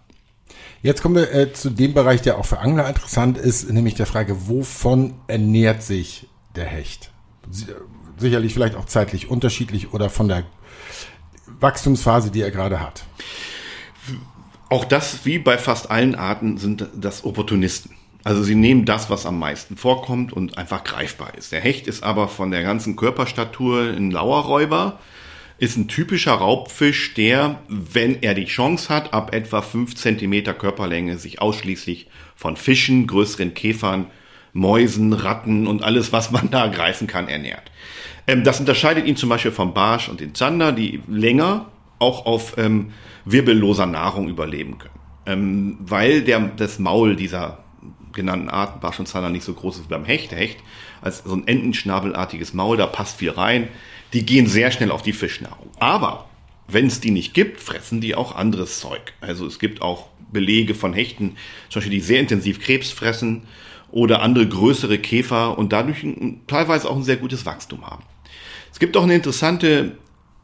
Jetzt 0.80 1.02
kommen 1.02 1.16
wir 1.16 1.32
äh, 1.34 1.52
zu 1.52 1.70
dem 1.70 1.92
Bereich, 1.92 2.22
der 2.22 2.38
auch 2.38 2.46
für 2.46 2.60
Angler 2.60 2.88
interessant 2.88 3.36
ist, 3.36 3.68
nämlich 3.70 3.94
der 3.94 4.06
Frage, 4.06 4.48
wovon 4.48 5.14
ernährt 5.26 5.82
sich 5.82 6.28
der 6.54 6.66
Hecht? 6.66 7.10
Sicherlich 8.16 8.54
vielleicht 8.54 8.76
auch 8.76 8.86
zeitlich 8.86 9.28
unterschiedlich 9.28 9.92
oder 9.92 10.08
von 10.08 10.28
der 10.28 10.44
Wachstumsphase, 11.60 12.30
die 12.30 12.42
er 12.42 12.52
gerade 12.52 12.80
hat. 12.80 13.04
Auch 14.68 14.84
das, 14.84 15.24
wie 15.24 15.38
bei 15.38 15.58
fast 15.58 15.90
allen 15.90 16.14
Arten, 16.14 16.58
sind 16.58 16.86
das 16.94 17.24
Opportunisten. 17.24 17.92
Also 18.22 18.42
sie 18.42 18.54
nehmen 18.54 18.84
das, 18.84 19.10
was 19.10 19.26
am 19.26 19.38
meisten 19.38 19.76
vorkommt 19.76 20.32
und 20.32 20.58
einfach 20.58 20.84
greifbar 20.84 21.34
ist. 21.36 21.50
Der 21.50 21.60
Hecht 21.60 21.86
ist 21.86 22.02
aber 22.02 22.28
von 22.28 22.50
der 22.50 22.62
ganzen 22.62 22.94
Körperstatur 22.94 23.94
ein 23.96 24.10
Lauerräuber 24.10 24.98
ist 25.58 25.76
ein 25.76 25.88
typischer 25.88 26.34
Raubfisch, 26.34 27.14
der, 27.14 27.60
wenn 27.68 28.22
er 28.22 28.34
die 28.34 28.44
Chance 28.44 28.88
hat, 28.88 29.12
ab 29.12 29.34
etwa 29.34 29.60
fünf 29.60 29.96
Zentimeter 29.96 30.54
Körperlänge 30.54 31.18
sich 31.18 31.42
ausschließlich 31.42 32.08
von 32.36 32.56
Fischen, 32.56 33.06
größeren 33.06 33.54
Käfern, 33.54 34.06
Mäusen, 34.52 35.12
Ratten 35.12 35.66
und 35.66 35.82
alles, 35.82 36.12
was 36.12 36.30
man 36.30 36.50
da 36.50 36.68
greifen 36.68 37.06
kann, 37.06 37.28
ernährt. 37.28 37.70
Ähm, 38.26 38.44
das 38.44 38.60
unterscheidet 38.60 39.06
ihn 39.06 39.16
zum 39.16 39.28
Beispiel 39.28 39.50
vom 39.50 39.74
Barsch 39.74 40.08
und 40.08 40.20
den 40.20 40.34
Zander, 40.34 40.72
die 40.72 41.00
länger 41.08 41.66
auch 41.98 42.26
auf 42.26 42.56
ähm, 42.56 42.92
wirbelloser 43.24 43.86
Nahrung 43.86 44.28
überleben 44.28 44.78
können. 44.78 44.94
Ähm, 45.26 45.78
weil 45.80 46.22
der, 46.22 46.40
das 46.56 46.78
Maul 46.78 47.16
dieser 47.16 47.64
genannten 48.18 48.50
Arten, 48.50 48.80
Barsch 48.80 48.98
und 48.98 49.06
Zander, 49.06 49.30
nicht 49.30 49.44
so 49.44 49.54
groß 49.54 49.76
ist 49.76 49.84
wie 49.84 49.88
beim 49.88 50.04
Hecht. 50.04 50.32
Der 50.32 50.38
Hecht 50.38 50.58
als 51.00 51.22
so 51.24 51.34
ein 51.34 51.46
entenschnabelartiges 51.46 52.52
Maul, 52.52 52.76
da 52.76 52.86
passt 52.86 53.16
viel 53.16 53.30
rein. 53.30 53.68
Die 54.12 54.26
gehen 54.26 54.46
sehr 54.46 54.70
schnell 54.70 54.90
auf 54.90 55.02
die 55.02 55.12
Fischnahrung. 55.12 55.70
Aber 55.78 56.28
wenn 56.66 56.86
es 56.86 57.00
die 57.00 57.10
nicht 57.10 57.32
gibt, 57.32 57.60
fressen 57.60 58.00
die 58.00 58.14
auch 58.14 58.34
anderes 58.34 58.80
Zeug. 58.80 59.14
Also 59.20 59.46
es 59.46 59.58
gibt 59.58 59.80
auch 59.80 60.08
Belege 60.32 60.74
von 60.74 60.92
Hechten, 60.92 61.36
zum 61.70 61.80
Beispiel 61.80 61.98
die 61.98 62.04
sehr 62.04 62.20
intensiv 62.20 62.60
Krebs 62.60 62.90
fressen 62.90 63.44
oder 63.90 64.20
andere 64.20 64.46
größere 64.46 64.98
Käfer 64.98 65.56
und 65.56 65.72
dadurch 65.72 66.04
teilweise 66.46 66.90
auch 66.90 66.96
ein 66.96 67.04
sehr 67.04 67.16
gutes 67.16 67.46
Wachstum 67.46 67.86
haben. 67.86 68.02
Es 68.70 68.78
gibt 68.78 68.96
auch 68.96 69.04
eine 69.04 69.14
interessante 69.14 69.96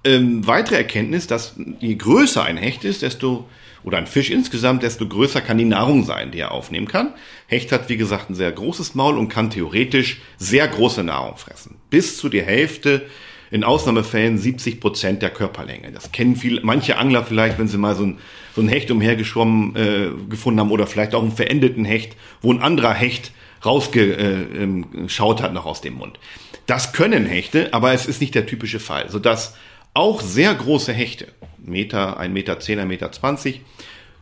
ähm, 0.04 0.46
weitere 0.46 0.76
Erkenntnis, 0.76 1.26
dass 1.26 1.56
je 1.80 1.94
größer 1.94 2.42
ein 2.42 2.56
Hecht 2.56 2.84
ist, 2.84 3.02
desto 3.02 3.46
oder 3.84 3.98
ein 3.98 4.06
Fisch 4.06 4.30
insgesamt, 4.30 4.82
desto 4.82 5.06
größer 5.06 5.42
kann 5.42 5.58
die 5.58 5.66
Nahrung 5.66 6.04
sein, 6.04 6.30
die 6.30 6.38
er 6.38 6.52
aufnehmen 6.52 6.88
kann. 6.88 7.12
Hecht 7.54 7.72
hat, 7.72 7.88
wie 7.88 7.96
gesagt, 7.96 8.30
ein 8.30 8.34
sehr 8.34 8.52
großes 8.52 8.94
Maul 8.94 9.16
und 9.16 9.28
kann 9.28 9.50
theoretisch 9.50 10.20
sehr 10.36 10.66
große 10.68 11.02
Nahrung 11.02 11.36
fressen. 11.36 11.76
Bis 11.90 12.16
zu 12.18 12.28
die 12.28 12.42
Hälfte, 12.42 13.06
in 13.54 13.62
Ausnahmefällen 13.62 14.36
70 14.36 14.80
Prozent 14.80 15.22
der 15.22 15.30
Körperlänge. 15.30 15.92
Das 15.92 16.10
kennen 16.10 16.34
viele, 16.34 16.60
manche 16.62 16.98
Angler 16.98 17.24
vielleicht, 17.24 17.56
wenn 17.56 17.68
sie 17.68 17.78
mal 17.78 17.94
so 17.94 18.04
ein, 18.04 18.18
so 18.52 18.60
ein 18.60 18.68
Hecht 18.68 18.90
umhergeschwommen 18.90 19.76
äh, 19.76 20.10
gefunden 20.28 20.58
haben 20.58 20.72
oder 20.72 20.88
vielleicht 20.88 21.14
auch 21.14 21.22
einen 21.22 21.30
verendeten 21.30 21.84
Hecht, 21.84 22.16
wo 22.42 22.52
ein 22.52 22.60
anderer 22.60 22.94
Hecht 22.94 23.30
rausgeschaut 23.64 25.40
äh, 25.40 25.42
hat 25.42 25.54
noch 25.54 25.66
aus 25.66 25.82
dem 25.82 25.94
Mund. 25.94 26.18
Das 26.66 26.92
können 26.92 27.26
Hechte, 27.26 27.72
aber 27.72 27.92
es 27.92 28.06
ist 28.06 28.20
nicht 28.20 28.34
der 28.34 28.46
typische 28.46 28.80
Fall, 28.80 29.08
sodass 29.08 29.56
auch 29.92 30.20
sehr 30.20 30.52
große 30.52 30.92
Hechte, 30.92 31.28
Meter, 31.58 32.18
ein 32.18 32.32
Meter 32.32 32.58
zehn, 32.58 32.80
ein 32.80 32.88
Meter 32.88 33.12
zwanzig, 33.12 33.60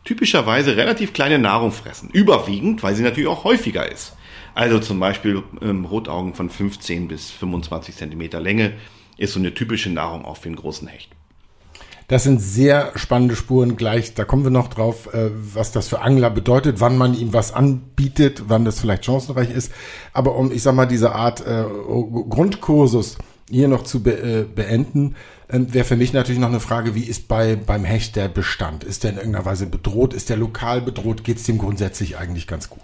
typischerweise 0.03 0.77
relativ 0.77 1.13
kleine 1.13 1.39
Nahrung 1.39 1.71
fressen. 1.71 2.09
Überwiegend, 2.09 2.83
weil 2.83 2.95
sie 2.95 3.03
natürlich 3.03 3.29
auch 3.29 3.43
häufiger 3.43 3.89
ist. 3.89 4.15
Also 4.55 4.79
zum 4.79 4.99
Beispiel 4.99 5.43
ähm, 5.61 5.85
Rotaugen 5.85 6.33
von 6.33 6.49
15 6.49 7.07
bis 7.07 7.31
25 7.31 7.95
Zentimeter 7.95 8.39
Länge 8.39 8.73
ist 9.17 9.33
so 9.33 9.39
eine 9.39 9.53
typische 9.53 9.89
Nahrung 9.89 10.25
auch 10.25 10.37
für 10.37 10.47
einen 10.47 10.55
großen 10.55 10.87
Hecht. 10.87 11.09
Das 12.07 12.23
sind 12.23 12.41
sehr 12.41 12.91
spannende 12.95 13.35
Spuren 13.35 13.75
gleich. 13.75 14.13
Da 14.13 14.25
kommen 14.25 14.43
wir 14.43 14.51
noch 14.51 14.67
drauf, 14.67 15.13
äh, 15.13 15.31
was 15.33 15.71
das 15.71 15.87
für 15.87 16.01
Angler 16.01 16.29
bedeutet, 16.29 16.79
wann 16.79 16.97
man 16.97 17.15
ihm 17.15 17.33
was 17.33 17.53
anbietet, 17.53 18.43
wann 18.47 18.65
das 18.65 18.79
vielleicht 18.79 19.05
chancenreich 19.05 19.49
ist. 19.49 19.71
Aber 20.11 20.35
um, 20.35 20.51
ich 20.51 20.61
sag 20.61 20.75
mal, 20.75 20.85
diese 20.85 21.15
Art 21.15 21.41
äh, 21.41 21.63
Grundkursus 22.29 23.17
hier 23.53 23.67
noch 23.67 23.83
zu 23.83 24.01
be 24.01 24.11
äh, 24.11 24.43
beenden, 24.43 25.15
ähm, 25.49 25.71
wäre 25.73 25.85
für 25.85 25.95
mich 25.95 26.11
natürlich 26.11 26.39
noch 26.39 26.49
eine 26.49 26.59
Frage, 26.59 26.95
wie 26.95 27.03
ist 27.03 27.27
bei 27.27 27.55
beim 27.55 27.85
Hecht 27.85 28.15
der 28.15 28.27
Bestand? 28.27 28.83
Ist 28.83 29.03
der 29.03 29.11
in 29.11 29.17
irgendeiner 29.17 29.45
Weise 29.45 29.67
bedroht? 29.67 30.13
Ist 30.13 30.29
der 30.29 30.37
lokal 30.37 30.81
bedroht? 30.81 31.23
Geht 31.23 31.37
es 31.37 31.43
dem 31.43 31.59
grundsätzlich 31.59 32.17
eigentlich 32.17 32.47
ganz 32.47 32.69
gut? 32.69 32.81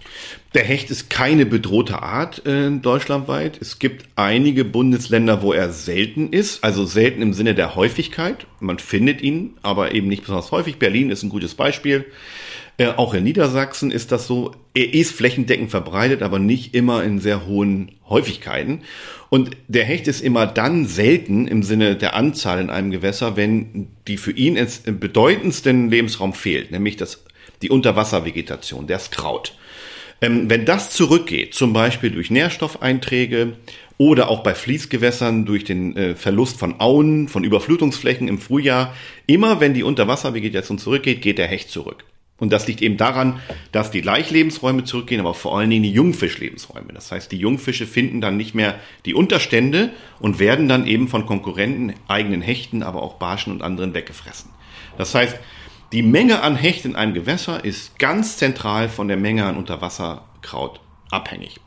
Der 0.53 0.63
Hecht 0.63 0.91
ist 0.91 1.09
keine 1.09 1.47
bedrohte 1.47 2.03
Art 2.03 2.45
äh, 2.45 2.69
deutschlandweit. 2.69 3.59
Es 3.59 3.79
gibt 3.79 4.05
einige 4.15 4.63
Bundesländer, 4.63 5.41
wo 5.41 5.53
er 5.53 5.71
selten 5.71 6.31
ist, 6.31 6.63
also 6.63 6.85
selten 6.85 7.23
im 7.23 7.33
Sinne 7.33 7.55
der 7.55 7.75
Häufigkeit. 7.75 8.45
Man 8.59 8.77
findet 8.77 9.21
ihn, 9.21 9.57
aber 9.63 9.95
eben 9.95 10.07
nicht 10.07 10.21
besonders 10.21 10.51
häufig. 10.51 10.77
Berlin 10.77 11.09
ist 11.09 11.23
ein 11.23 11.29
gutes 11.29 11.55
Beispiel. 11.55 12.05
Äh, 12.79 12.93
auch 12.95 13.13
in 13.13 13.25
Niedersachsen 13.25 13.91
ist 13.91 14.13
das 14.13 14.25
so. 14.25 14.53
Er 14.73 14.93
ist 14.93 15.11
flächendeckend 15.11 15.69
verbreitet, 15.69 16.21
aber 16.21 16.39
nicht 16.39 16.73
immer 16.73 17.03
in 17.03 17.19
sehr 17.19 17.45
hohen 17.45 17.91
Häufigkeiten. 18.07 18.83
Und 19.29 19.51
der 19.67 19.83
Hecht 19.83 20.07
ist 20.07 20.21
immer 20.21 20.47
dann 20.47 20.85
selten 20.87 21.45
im 21.45 21.61
Sinne 21.61 21.97
der 21.97 22.15
Anzahl 22.15 22.61
in 22.61 22.69
einem 22.69 22.89
Gewässer, 22.89 23.35
wenn 23.35 23.89
die 24.07 24.15
für 24.15 24.31
ihn 24.31 24.57
bedeutendsten 24.85 25.91
Lebensraum 25.91 26.33
fehlt, 26.33 26.71
nämlich 26.71 26.95
das, 26.95 27.25
die 27.61 27.69
Unterwasservegetation, 27.69 28.87
das 28.87 29.11
Kraut. 29.11 29.57
Ähm, 30.21 30.49
wenn 30.49 30.63
das 30.63 30.91
zurückgeht, 30.91 31.53
zum 31.53 31.73
Beispiel 31.73 32.11
durch 32.11 32.31
Nährstoffeinträge 32.31 33.57
oder 33.97 34.29
auch 34.29 34.41
bei 34.41 34.55
Fließgewässern 34.55 35.45
durch 35.45 35.65
den 35.65 35.97
äh, 35.97 36.15
Verlust 36.15 36.57
von 36.57 36.79
Auen, 36.79 37.27
von 37.27 37.43
Überflutungsflächen 37.43 38.29
im 38.29 38.39
Frühjahr, 38.39 38.95
immer 39.27 39.59
wenn 39.59 39.73
die 39.73 39.83
Unterwasservegetation 39.83 40.77
zurückgeht, 40.77 41.21
geht 41.21 41.39
der 41.39 41.47
Hecht 41.47 41.69
zurück. 41.69 42.05
Und 42.39 42.53
das 42.53 42.67
liegt 42.67 42.81
eben 42.81 42.97
daran, 42.97 43.39
dass 43.71 43.91
die 43.91 44.01
Leichlebensräume 44.01 44.83
zurückgehen, 44.83 45.19
aber 45.19 45.33
vor 45.33 45.57
allen 45.57 45.69
Dingen 45.69 45.83
die 45.83 45.91
Jungfischlebensräume. 45.91 46.93
Das 46.93 47.11
heißt, 47.11 47.31
die 47.31 47.37
Jungfische 47.37 47.85
finden 47.85 48.21
dann 48.21 48.37
nicht 48.37 48.55
mehr 48.55 48.79
die 49.05 49.13
Unterstände 49.13 49.91
und 50.19 50.39
werden 50.39 50.69
dann 50.69 50.87
eben 50.87 51.07
von 51.07 51.25
Konkurrenten, 51.25 51.93
eigenen 52.07 52.41
Hechten, 52.41 52.83
aber 52.83 53.03
auch 53.03 53.15
Barschen 53.15 53.51
und 53.51 53.61
anderen 53.61 53.93
weggefressen. 53.93 54.51
Das 54.97 55.13
heißt, 55.13 55.37
die 55.91 56.03
Menge 56.03 56.41
an 56.41 56.55
Hecht 56.55 56.85
in 56.85 56.95
einem 56.95 57.13
Gewässer 57.13 57.65
ist 57.65 57.97
ganz 57.97 58.37
zentral 58.37 58.89
von 58.89 59.07
der 59.07 59.17
Menge 59.17 59.45
an 59.45 59.57
Unterwasserkraut 59.57 60.79
abhängig. 61.09 61.59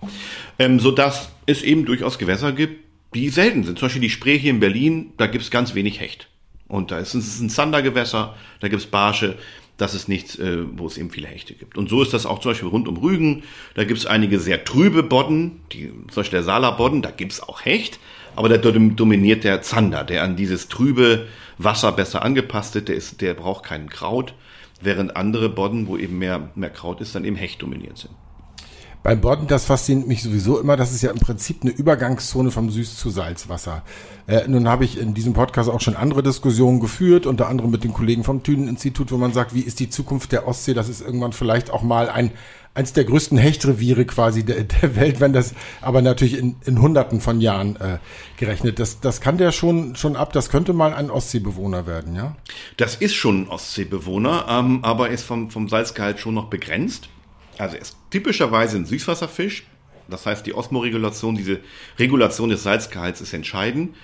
Ähm, 0.59 0.79
sodass 0.79 1.31
es 1.47 1.63
eben 1.63 1.85
durchaus 1.85 2.19
Gewässer 2.19 2.53
gibt, 2.53 2.85
die 3.15 3.29
selten 3.29 3.65
sind. 3.65 3.79
Zum 3.79 3.87
Beispiel 3.87 4.03
die 4.03 4.11
Spree 4.11 4.39
hier 4.39 4.51
in 4.51 4.61
Berlin, 4.61 5.13
da 5.17 5.27
gibt 5.27 5.45
es 5.45 5.51
ganz 5.51 5.75
wenig 5.75 6.01
Hecht. 6.01 6.29
Und 6.69 6.91
da 6.91 6.99
ist 6.99 7.15
es 7.15 7.41
ein 7.41 7.51
Zandergewässer, 7.51 8.35
da 8.61 8.69
gibt 8.69 8.81
es 8.81 8.89
Barsche, 8.89 9.37
das 9.83 9.95
ist 9.95 10.09
nichts, 10.09 10.39
äh, 10.39 10.65
wo 10.77 10.87
es 10.87 10.97
eben 10.97 11.11
viele 11.11 11.27
Hechte 11.27 11.55
gibt. 11.55 11.77
Und 11.77 11.91
so 11.91 12.03
ist 12.03 12.15
das 12.15 12.25
auch 12.25 12.39
zum 12.39 12.53
Beispiel 12.53 12.69
rund 12.69 12.87
um 12.87 12.97
Rügen. 12.99 13.43
Da 13.75 13.83
gibt 13.83 13.99
es 13.99 14.07
einige 14.07 14.39
sehr 14.39 14.65
trübe 14.65 15.03
Bodden, 15.03 15.61
die, 15.73 15.89
zum 15.89 16.23
Beispiel 16.23 16.39
der 16.39 16.45
Saala-Bodden, 16.45 17.03
da 17.03 17.11
gibt 17.11 17.33
es 17.33 17.43
auch 17.43 17.65
Hecht, 17.65 17.99
aber 18.37 18.49
da 18.49 18.59
dominiert 18.59 19.43
der 19.43 19.61
Zander, 19.61 20.05
der 20.05 20.23
an 20.23 20.37
dieses 20.37 20.69
trübe 20.69 21.27
Wasser 21.59 21.91
besser 21.91 22.23
angepasst 22.23 22.77
ist, 22.77 22.89
der, 22.89 22.95
ist, 22.95 23.21
der 23.21 23.35
braucht 23.35 23.65
keinen 23.65 23.91
Kraut, 23.91 24.35
während 24.81 25.17
andere 25.17 25.49
Bodden, 25.49 25.89
wo 25.89 25.97
eben 25.97 26.17
mehr, 26.17 26.51
mehr 26.55 26.71
Kraut 26.71 27.01
ist, 27.01 27.17
dann 27.17 27.25
eben 27.25 27.37
Hecht 27.37 27.61
dominiert 27.61 27.99
sind. 27.99 28.15
Beim 29.03 29.21
Bodden, 29.21 29.49
das 29.49 29.65
fasziniert 29.65 30.07
mich 30.07 30.23
sowieso 30.23 30.61
immer, 30.61 30.77
das 30.77 30.93
ist 30.93 31.03
ja 31.03 31.11
im 31.11 31.19
Prinzip 31.19 31.63
eine 31.63 31.73
Übergangszone 31.73 32.53
vom 32.53 32.69
Süß- 32.69 32.97
zu 32.97 33.11
Salzwasser. 33.11 33.83
Äh, 34.29 34.47
nun 34.47 34.69
habe 34.69 34.85
ich 34.85 34.97
in 34.97 35.13
diesem 35.13 35.33
Podcast 35.33 35.69
auch 35.69 35.81
schon 35.81 35.97
andere 35.97 36.23
Diskussionen 36.23 36.79
geführt, 36.79 37.27
unter 37.27 37.49
anderem 37.49 37.73
mit 37.73 37.83
den 37.83 37.93
Kollegen 37.93 38.23
vom 38.23 38.45
Thünen-Institut, 38.45 39.11
wo 39.11 39.17
man 39.17 39.33
sagt, 39.33 39.55
wie 39.55 39.61
ist 39.61 39.81
die 39.81 39.91
Zukunft 39.91 40.31
der 40.31 40.47
Ostsee? 40.47 40.73
Das 40.73 40.89
ist 40.89 41.01
irgendwann 41.01 41.33
vielleicht 41.33 41.71
auch 41.71 41.83
mal 41.83 42.09
ein 42.09 42.31
eins 42.75 42.93
der 42.93 43.05
größten 43.05 43.37
Hechtreviere 43.37 44.05
quasi 44.05 44.45
der, 44.45 44.65
der 44.65 44.97
Welt, 44.97 45.21
wenn 45.21 45.33
das 45.33 45.55
aber 45.81 46.01
natürlich 46.01 46.39
in, 46.39 46.57
in 46.65 46.81
Hunderten 46.81 47.21
von 47.21 47.41
Jahren 47.41 47.77
äh, 47.77 47.99
gerechnet. 48.37 48.79
Das, 48.79 49.01
das 49.01 49.21
kann 49.21 49.37
der 49.37 49.53
schon, 49.53 49.95
schon 49.97 50.17
ab, 50.17 50.33
das 50.33 50.49
könnte 50.49 50.73
mal 50.73 50.95
ein 50.95 51.11
Ostseebewohner 51.11 51.87
werden, 51.87 52.15
ja? 52.15 52.35
Das 52.77 52.95
ist 52.95 53.15
schon 53.15 53.43
ein 53.43 53.49
Ostseebewohner, 53.49 54.47
ähm, 54.49 54.79
aber 54.85 55.11
ist 55.11 55.25
vom, 55.25 55.51
vom 55.51 55.69
Salzgehalt 55.69 56.19
schon 56.19 56.35
noch 56.35 56.49
begrenzt. 56.49 57.09
Also 57.59 57.77
er 57.77 57.83
ist 57.83 57.97
typischerweise 58.11 58.77
ein 58.77 58.87
Süßwasserfisch. 58.87 59.65
Das 60.09 60.27
heißt, 60.27 60.47
die 60.47 60.55
Osmoregulation, 60.55 61.37
diese 61.37 61.61
Regulation 61.99 62.49
des 62.49 62.63
Salzgehalts 62.63 63.21
ist 63.21 63.33
entscheidend. 63.33 63.95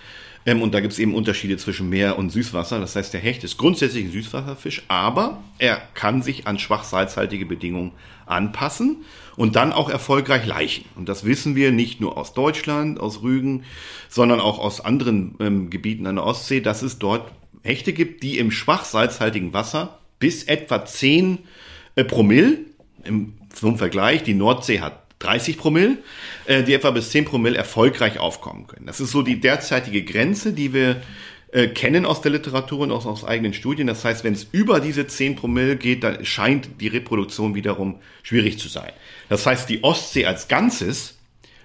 Ähm, 0.46 0.62
und 0.62 0.72
da 0.72 0.80
gibt 0.80 0.92
es 0.92 0.98
eben 0.98 1.14
Unterschiede 1.14 1.56
zwischen 1.56 1.88
Meer 1.88 2.18
und 2.18 2.30
Süßwasser. 2.30 2.80
Das 2.80 2.96
heißt, 2.96 3.12
der 3.12 3.20
Hecht 3.20 3.44
ist 3.44 3.58
grundsätzlich 3.58 4.06
ein 4.06 4.12
Süßwasserfisch, 4.12 4.82
aber 4.88 5.42
er 5.58 5.76
kann 5.94 6.22
sich 6.22 6.46
an 6.46 6.58
schwach 6.58 6.84
salzhaltige 6.84 7.46
Bedingungen 7.46 7.92
anpassen 8.26 9.04
und 9.36 9.56
dann 9.56 9.72
auch 9.72 9.90
erfolgreich 9.90 10.46
laichen. 10.46 10.84
Und 10.96 11.08
das 11.08 11.24
wissen 11.24 11.54
wir 11.54 11.72
nicht 11.72 12.00
nur 12.00 12.16
aus 12.16 12.34
Deutschland, 12.34 13.00
aus 13.00 13.22
Rügen, 13.22 13.64
sondern 14.08 14.40
auch 14.40 14.58
aus 14.58 14.80
anderen 14.80 15.34
ähm, 15.40 15.70
Gebieten 15.70 16.06
an 16.06 16.16
der 16.16 16.24
Ostsee, 16.24 16.60
dass 16.60 16.82
es 16.82 16.98
dort 16.98 17.30
Hechte 17.62 17.92
gibt, 17.92 18.22
die 18.22 18.38
im 18.38 18.50
schwach 18.50 18.84
salzhaltigen 18.84 19.52
Wasser 19.52 19.98
bis 20.18 20.44
etwa 20.44 20.84
10 20.84 21.40
äh, 21.96 22.04
Promille 22.04 22.58
im 23.04 23.34
zum 23.52 23.78
Vergleich, 23.78 24.22
die 24.22 24.34
Nordsee 24.34 24.80
hat 24.80 25.02
30 25.20 25.58
Promille, 25.58 25.98
äh, 26.46 26.62
die 26.62 26.74
etwa 26.74 26.90
bis 26.90 27.10
10 27.10 27.24
Promille 27.24 27.56
erfolgreich 27.56 28.18
aufkommen 28.18 28.66
können. 28.66 28.86
Das 28.86 29.00
ist 29.00 29.10
so 29.10 29.22
die 29.22 29.40
derzeitige 29.40 30.04
Grenze, 30.04 30.52
die 30.52 30.72
wir 30.72 31.02
äh, 31.50 31.68
kennen 31.68 32.06
aus 32.06 32.20
der 32.20 32.30
Literatur 32.30 32.80
und 32.80 32.92
aus 32.92 33.24
eigenen 33.24 33.54
Studien. 33.54 33.86
Das 33.86 34.04
heißt, 34.04 34.22
wenn 34.22 34.34
es 34.34 34.46
über 34.52 34.80
diese 34.80 35.06
10 35.06 35.36
Promille 35.36 35.76
geht, 35.76 36.04
dann 36.04 36.24
scheint 36.24 36.80
die 36.80 36.88
Reproduktion 36.88 37.54
wiederum 37.54 38.00
schwierig 38.22 38.58
zu 38.58 38.68
sein. 38.68 38.92
Das 39.28 39.46
heißt, 39.46 39.68
die 39.68 39.82
Ostsee 39.82 40.26
als 40.26 40.48
Ganzes 40.48 41.17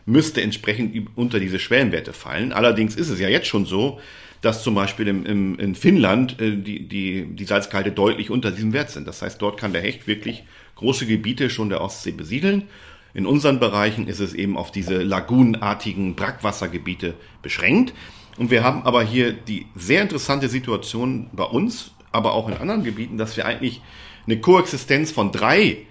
müsste 0.05 0.41
entsprechend 0.41 1.09
unter 1.15 1.39
diese 1.39 1.59
Schwellenwerte 1.59 2.13
fallen. 2.13 2.53
Allerdings 2.53 2.95
ist 2.95 3.09
es 3.09 3.19
ja 3.19 3.29
jetzt 3.29 3.47
schon 3.47 3.65
so, 3.65 3.99
dass 4.41 4.61
zum 4.61 4.75
Beispiel 4.75 5.07
im, 5.07 5.25
im, 5.25 5.57
in 5.57 5.73
Finnland 5.73 6.39
äh, 6.41 6.57
die, 6.57 6.87
die, 6.87 7.25
die 7.33 7.45
Salzgehalte 7.45 7.91
deutlich 7.91 8.29
unter 8.29 8.51
diesem 8.51 8.73
Wert 8.73 8.89
sind. 8.89 9.07
Das 9.07 9.21
heißt, 9.21 9.41
dort 9.41 9.57
kann 9.57 9.71
der 9.71 9.81
Hecht 9.81 10.05
wirklich 10.05 10.43
große 10.75 11.05
Gebiete 11.05 11.49
schon 11.49 11.69
der 11.69 11.81
Ostsee 11.81 12.11
besiedeln. 12.11 12.63
In 13.13 13.25
unseren 13.25 13.59
Bereichen 13.59 14.07
ist 14.07 14.19
es 14.19 14.33
eben 14.33 14.57
auf 14.57 14.71
diese 14.71 15.01
lagunenartigen 15.01 16.15
Brackwassergebiete 16.15 17.13
beschränkt. 17.41 17.93
Und 18.37 18.51
wir 18.51 18.63
haben 18.63 18.83
aber 18.83 19.03
hier 19.03 19.31
die 19.31 19.67
sehr 19.75 20.01
interessante 20.01 20.49
Situation 20.49 21.29
bei 21.31 21.43
uns, 21.43 21.91
aber 22.11 22.33
auch 22.33 22.49
in 22.49 22.55
anderen 22.55 22.83
Gebieten, 22.83 23.17
dass 23.17 23.37
wir 23.37 23.45
eigentlich 23.45 23.81
eine 24.25 24.39
Koexistenz 24.39 25.11
von 25.11 25.31
drei 25.31 25.85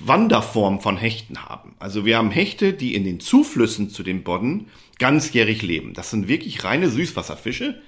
Wanderformen 0.00 0.80
von 0.80 0.96
Hechten 0.96 1.44
haben. 1.44 1.74
Also 1.78 2.04
wir 2.04 2.16
haben 2.18 2.30
Hechte, 2.30 2.72
die 2.72 2.94
in 2.94 3.04
den 3.04 3.20
Zuflüssen 3.20 3.90
zu 3.90 4.02
den 4.02 4.22
Bodden 4.22 4.66
ganzjährig 4.98 5.62
leben. 5.62 5.94
Das 5.94 6.10
sind 6.10 6.28
wirklich 6.28 6.64
reine 6.64 6.88
Süßwasserfische. 6.88 7.80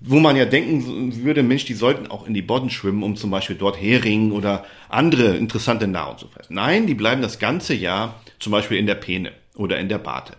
wo 0.00 0.18
man 0.18 0.36
ja 0.36 0.44
denken 0.44 1.24
würde, 1.24 1.42
Mensch, 1.42 1.64
die 1.64 1.74
sollten 1.74 2.08
auch 2.08 2.26
in 2.26 2.34
die 2.34 2.42
Bodden 2.42 2.68
schwimmen, 2.68 3.02
um 3.02 3.16
zum 3.16 3.30
Beispiel 3.30 3.56
dort 3.56 3.80
Hering 3.80 4.32
oder 4.32 4.64
andere 4.88 5.36
interessante 5.36 5.86
Nahrung 5.86 6.18
zu 6.18 6.26
fressen. 6.28 6.54
Nein, 6.54 6.86
die 6.86 6.94
bleiben 6.94 7.22
das 7.22 7.38
ganze 7.38 7.74
Jahr 7.74 8.20
zum 8.38 8.50
Beispiel 8.50 8.76
in 8.76 8.86
der 8.86 8.96
Peene 8.96 9.32
oder 9.54 9.78
in 9.78 9.88
der 9.88 9.98
Barte. 9.98 10.36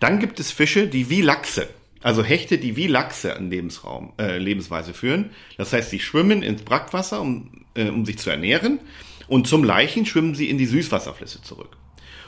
Dann 0.00 0.18
gibt 0.18 0.40
es 0.40 0.50
Fische, 0.50 0.88
die 0.88 1.10
wie 1.10 1.20
Lachse, 1.20 1.68
also 2.02 2.24
Hechte, 2.24 2.58
die 2.58 2.74
wie 2.76 2.86
Lachse 2.86 3.30
in 3.38 3.50
Lebensraum, 3.50 4.12
äh, 4.18 4.38
Lebensweise 4.38 4.94
führen. 4.94 5.30
Das 5.56 5.72
heißt, 5.72 5.90
sie 5.90 6.00
schwimmen 6.00 6.42
ins 6.42 6.62
Brackwasser, 6.62 7.20
um, 7.20 7.64
äh, 7.74 7.88
um 7.88 8.04
sich 8.06 8.18
zu 8.18 8.30
ernähren. 8.30 8.80
Und 9.28 9.46
zum 9.46 9.64
Leichen 9.64 10.06
schwimmen 10.06 10.34
sie 10.34 10.48
in 10.48 10.58
die 10.58 10.66
Süßwasserflüsse 10.66 11.42
zurück. 11.42 11.76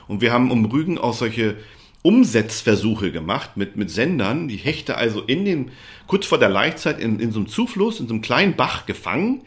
Und 0.07 0.21
wir 0.21 0.33
haben 0.33 0.51
um 0.51 0.65
Rügen 0.65 0.99
auch 0.99 1.15
solche 1.15 1.57
Umsetzversuche 2.03 3.13
gemacht 3.13 3.57
mit, 3.57 3.77
mit 3.77 3.91
Sendern, 3.91 4.49
die 4.49 4.57
Hechte 4.57 4.97
also 4.97 5.23
in 5.23 5.45
den, 5.45 5.71
kurz 6.07 6.27
vor 6.27 6.39
der 6.39 6.49
Laichzeit 6.49 7.01
in, 7.01 7.19
in 7.19 7.33
so 7.33 7.41
einem 7.41 7.49
Zufluss, 7.49 8.01
in 8.01 8.07
so 8.07 8.15
einem 8.15 8.23
kleinen 8.23 8.57
Bach 8.57 8.87
gefangen, 8.87 9.43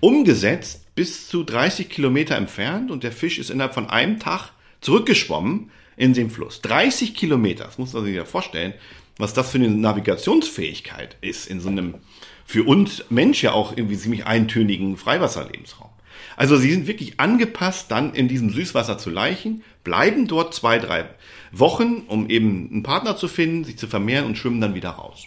umgesetzt 0.00 0.94
bis 0.94 1.28
zu 1.28 1.42
30 1.42 1.88
Kilometer 1.88 2.36
entfernt 2.36 2.90
und 2.90 3.02
der 3.02 3.12
Fisch 3.12 3.38
ist 3.38 3.50
innerhalb 3.50 3.74
von 3.74 3.90
einem 3.90 4.18
Tag 4.18 4.50
zurückgeschwommen 4.80 5.70
in 5.96 6.14
den 6.14 6.30
Fluss. 6.30 6.62
30 6.62 7.14
Kilometer, 7.14 7.64
das 7.64 7.78
muss 7.78 7.92
man 7.92 8.04
sich 8.04 8.14
ja 8.14 8.24
vorstellen, 8.24 8.72
was 9.18 9.34
das 9.34 9.50
für 9.50 9.58
eine 9.58 9.70
Navigationsfähigkeit 9.70 11.16
ist 11.20 11.46
in 11.46 11.60
so 11.60 11.68
einem 11.68 11.96
für 12.44 12.62
uns 12.64 13.04
Mensch 13.10 13.42
ja 13.42 13.52
auch 13.52 13.76
irgendwie 13.76 13.96
ziemlich 13.96 14.24
eintönigen 14.24 14.96
Freiwasserlebensraum. 14.96 15.90
Also 16.36 16.56
sie 16.56 16.70
sind 16.70 16.86
wirklich 16.86 17.18
angepasst, 17.18 17.90
dann 17.90 18.12
in 18.14 18.28
diesem 18.28 18.50
Süßwasser 18.50 18.98
zu 18.98 19.10
leichen, 19.10 19.62
bleiben 19.84 20.26
dort 20.26 20.54
zwei, 20.54 20.78
drei 20.78 21.06
Wochen, 21.52 22.02
um 22.08 22.28
eben 22.28 22.68
einen 22.70 22.82
Partner 22.82 23.16
zu 23.16 23.28
finden, 23.28 23.64
sich 23.64 23.78
zu 23.78 23.86
vermehren 23.86 24.26
und 24.26 24.36
schwimmen 24.36 24.60
dann 24.60 24.74
wieder 24.74 24.90
raus. 24.90 25.26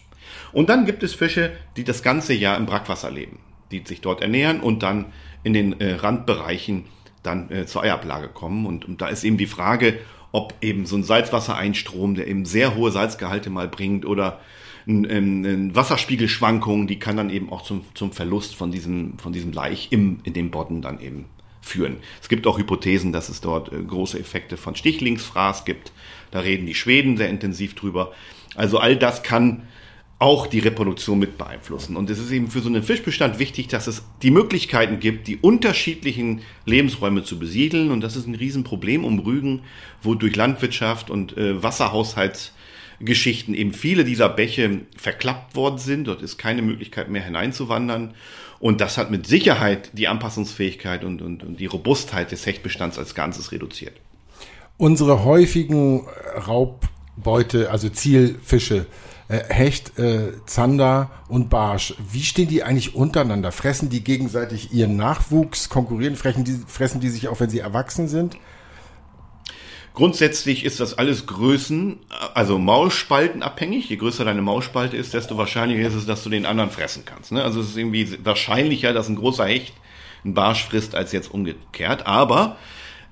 Und 0.51 0.69
dann 0.69 0.85
gibt 0.85 1.03
es 1.03 1.13
Fische, 1.15 1.51
die 1.77 1.83
das 1.83 2.03
ganze 2.03 2.33
Jahr 2.33 2.57
im 2.57 2.65
Brackwasser 2.65 3.11
leben, 3.11 3.39
die 3.71 3.83
sich 3.85 4.01
dort 4.01 4.21
ernähren 4.21 4.59
und 4.59 4.83
dann 4.83 5.05
in 5.43 5.53
den 5.53 5.79
äh, 5.79 5.93
Randbereichen 5.93 6.85
dann 7.23 7.51
äh, 7.51 7.65
zur 7.65 7.83
Eiablage 7.83 8.29
kommen. 8.29 8.65
Und, 8.65 8.85
und 8.85 9.01
da 9.01 9.07
ist 9.07 9.23
eben 9.23 9.37
die 9.37 9.47
Frage, 9.47 9.99
ob 10.31 10.53
eben 10.61 10.85
so 10.85 10.95
ein 10.95 11.03
Salzwassereinstrom, 11.03 12.15
der 12.15 12.27
eben 12.27 12.45
sehr 12.45 12.75
hohe 12.75 12.91
Salzgehalte 12.91 13.49
mal 13.49 13.67
bringt 13.67 14.05
oder 14.05 14.39
ein 14.89 15.75
Wasserspiegelschwankungen, 15.75 16.87
die 16.87 16.99
kann 16.99 17.17
dann 17.17 17.29
eben 17.29 17.51
auch 17.51 17.61
zum, 17.61 17.83
zum 17.93 18.11
Verlust 18.11 18.55
von 18.55 18.71
diesem, 18.71 19.17
von 19.19 19.33
diesem 19.33 19.51
Laich 19.51 19.89
im, 19.91 20.19
in 20.23 20.33
dem 20.33 20.51
Bodden 20.51 20.81
dann 20.81 20.99
eben 20.99 21.25
führen. 21.61 21.97
Es 22.21 22.29
gibt 22.29 22.47
auch 22.47 22.57
Hypothesen, 22.57 23.11
dass 23.11 23.29
es 23.29 23.41
dort 23.41 23.71
äh, 23.71 23.81
große 23.81 24.19
Effekte 24.19 24.57
von 24.57 24.75
Stichlingsfraß 24.75 25.65
gibt. 25.65 25.91
Da 26.31 26.39
reden 26.39 26.65
die 26.65 26.75
Schweden 26.75 27.17
sehr 27.17 27.29
intensiv 27.29 27.75
drüber. 27.75 28.13
Also 28.55 28.79
all 28.79 28.95
das 28.95 29.23
kann 29.23 29.63
auch 30.19 30.47
die 30.47 30.59
Reproduktion 30.59 31.17
mit 31.17 31.37
beeinflussen. 31.37 31.95
Und 31.95 32.09
es 32.09 32.19
ist 32.19 32.31
eben 32.31 32.49
für 32.49 32.59
so 32.59 32.67
einen 32.67 32.83
Fischbestand 32.83 33.39
wichtig, 33.39 33.69
dass 33.69 33.87
es 33.87 34.03
die 34.21 34.31
Möglichkeiten 34.31 34.99
gibt, 34.99 35.27
die 35.27 35.37
unterschiedlichen 35.37 36.41
Lebensräume 36.65 37.23
zu 37.23 37.39
besiedeln. 37.39 37.89
Und 37.89 38.01
das 38.01 38.17
ist 38.17 38.27
ein 38.27 38.35
Riesenproblem 38.35 39.05
um 39.05 39.19
Rügen, 39.19 39.61
wo 40.01 40.15
durch 40.15 40.35
Landwirtschaft 40.35 41.09
und 41.09 41.37
äh, 41.37 41.63
Wasserhaushaltsgeschichten 42.99 43.53
eben 43.53 43.73
viele 43.73 44.03
dieser 44.03 44.29
Bäche 44.29 44.81
verklappt 44.97 45.55
worden 45.55 45.77
sind. 45.77 46.05
Dort 46.05 46.21
ist 46.21 46.37
keine 46.37 46.61
Möglichkeit 46.61 47.09
mehr 47.09 47.23
hineinzuwandern. 47.23 48.13
Und 48.59 48.81
das 48.81 48.97
hat 48.97 49.09
mit 49.09 49.25
Sicherheit 49.25 49.89
die 49.93 50.07
Anpassungsfähigkeit 50.07 51.03
und, 51.03 51.21
und, 51.21 51.43
und 51.43 51.59
die 51.59 51.65
Robustheit 51.65 52.31
des 52.31 52.45
Hechtbestands 52.45 52.97
als 52.97 53.15
Ganzes 53.15 53.51
reduziert. 53.51 53.93
Unsere 54.77 55.23
häufigen 55.23 56.07
Raubbeute, 56.45 57.71
also 57.71 57.89
Zielfische, 57.89 58.85
äh, 59.29 59.43
Hecht, 59.49 59.97
äh, 59.97 60.33
Zander 60.45 61.11
und 61.27 61.49
Barsch, 61.49 61.93
wie 62.11 62.23
stehen 62.23 62.47
die 62.47 62.63
eigentlich 62.63 62.95
untereinander? 62.95 63.51
Fressen 63.51 63.89
die 63.89 64.03
gegenseitig 64.03 64.73
ihren 64.73 64.95
Nachwuchs, 64.95 65.69
konkurrieren, 65.69 66.15
fressen 66.15 66.43
die, 66.43 66.59
fressen 66.67 66.99
die 66.99 67.09
sich 67.09 67.27
auch, 67.27 67.39
wenn 67.39 67.49
sie 67.49 67.59
erwachsen 67.59 68.07
sind? 68.07 68.37
Grundsätzlich 69.99 70.63
ist 70.63 70.79
das 70.79 70.97
alles 70.97 71.25
Größen, 71.25 71.99
also 72.33 72.57
Maulspalten 72.57 73.43
abhängig. 73.43 73.89
Je 73.89 73.97
größer 73.97 74.23
deine 74.23 74.41
Maulspalte 74.41 74.95
ist, 74.95 75.13
desto 75.13 75.37
wahrscheinlicher 75.37 75.85
ist 75.89 75.93
es, 75.93 76.05
dass 76.05 76.23
du 76.23 76.29
den 76.29 76.45
anderen 76.45 76.71
fressen 76.71 77.03
kannst. 77.03 77.33
Ne? 77.33 77.43
Also 77.43 77.59
es 77.59 77.71
ist 77.71 77.75
irgendwie 77.75 78.17
wahrscheinlicher, 78.23 78.93
dass 78.93 79.09
ein 79.09 79.17
großer 79.17 79.45
Hecht 79.45 79.73
einen 80.23 80.35
Barsch 80.35 80.63
frisst, 80.63 80.95
als 80.95 81.11
jetzt 81.11 81.33
umgekehrt. 81.33 82.07
Aber 82.07 82.55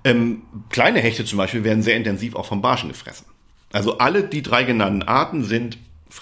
ähm, 0.06 0.44
kleine 0.70 1.02
Hechte 1.02 1.26
zum 1.26 1.38
Beispiel 1.38 1.66
werden 1.66 1.84
sehr 1.84 1.98
intensiv 1.98 2.38
auch 2.38 2.46
vom 2.46 2.62
Barschen 2.62 2.88
gefressen. 2.88 3.26
Also 3.74 3.98
alle 3.98 4.24
die 4.24 4.42
drei 4.42 4.64
genannten 4.64 5.04
Arten 5.04 5.44
sind 5.44 5.78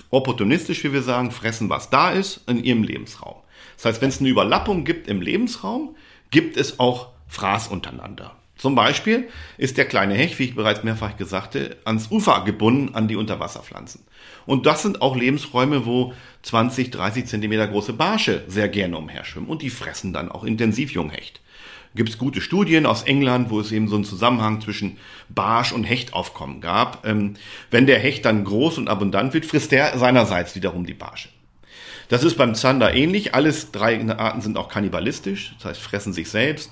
opportunistisch, 0.09 0.83
wie 0.83 0.93
wir 0.93 1.03
sagen, 1.03 1.29
fressen, 1.29 1.69
was 1.69 1.91
da 1.91 2.09
ist, 2.09 2.41
in 2.47 2.63
ihrem 2.63 2.81
Lebensraum. 2.81 3.35
Das 3.75 3.85
heißt, 3.85 4.01
wenn 4.01 4.09
es 4.09 4.19
eine 4.19 4.29
Überlappung 4.29 4.83
gibt 4.83 5.07
im 5.09 5.21
Lebensraum, 5.21 5.95
gibt 6.31 6.57
es 6.57 6.79
auch 6.79 7.09
Fraß 7.27 7.67
untereinander. 7.67 8.35
Zum 8.65 8.73
Beispiel 8.73 9.27
ist 9.59 9.77
der 9.77 9.85
kleine 9.85 10.15
Hecht, 10.15 10.39
wie 10.39 10.45
ich 10.45 10.55
bereits 10.55 10.83
mehrfach 10.83 11.17
gesagt 11.17 11.55
ans 11.85 12.09
Ufer 12.09 12.41
gebunden 12.45 12.95
an 12.95 13.07
die 13.07 13.15
Unterwasserpflanzen. 13.15 14.01
Und 14.47 14.65
das 14.65 14.81
sind 14.81 15.03
auch 15.03 15.15
Lebensräume, 15.15 15.85
wo 15.85 16.13
20, 16.41 16.89
30 16.89 17.27
Zentimeter 17.27 17.67
große 17.67 17.93
Barsche 17.93 18.43
sehr 18.47 18.67
gerne 18.67 18.97
umherschwimmen 18.97 19.51
und 19.51 19.61
die 19.61 19.69
fressen 19.69 20.13
dann 20.13 20.31
auch 20.31 20.43
intensiv 20.43 20.93
Junghecht. 20.93 21.41
Gibt 21.93 22.09
es 22.09 22.17
gute 22.17 22.41
Studien 22.41 22.87
aus 22.87 23.03
England, 23.03 23.51
wo 23.51 23.59
es 23.59 23.71
eben 23.71 23.87
so 23.87 23.97
einen 23.97 24.03
Zusammenhang 24.03 24.61
zwischen 24.61 24.97
Barsch 25.29 25.71
und 25.71 25.83
Hechtaufkommen 25.83 26.59
gab. 26.59 27.05
Ähm, 27.05 27.35
wenn 27.69 27.85
der 27.85 27.99
Hecht 27.99 28.25
dann 28.25 28.45
groß 28.45 28.79
und 28.79 28.87
abundant 28.87 29.35
wird, 29.35 29.45
frisst 29.45 29.73
der 29.73 29.95
seinerseits 29.99 30.55
wiederum 30.55 30.87
die 30.87 30.95
Barsche. 30.95 31.29
Das 32.07 32.23
ist 32.23 32.35
beim 32.35 32.55
Zander 32.55 32.93
ähnlich. 32.93 33.33
Alles 33.33 33.71
drei 33.71 34.07
Arten 34.09 34.41
sind 34.41 34.57
auch 34.57 34.69
kannibalistisch, 34.69 35.53
das 35.57 35.65
heißt 35.65 35.81
fressen 35.81 36.13
sich 36.13 36.29
selbst. 36.29 36.71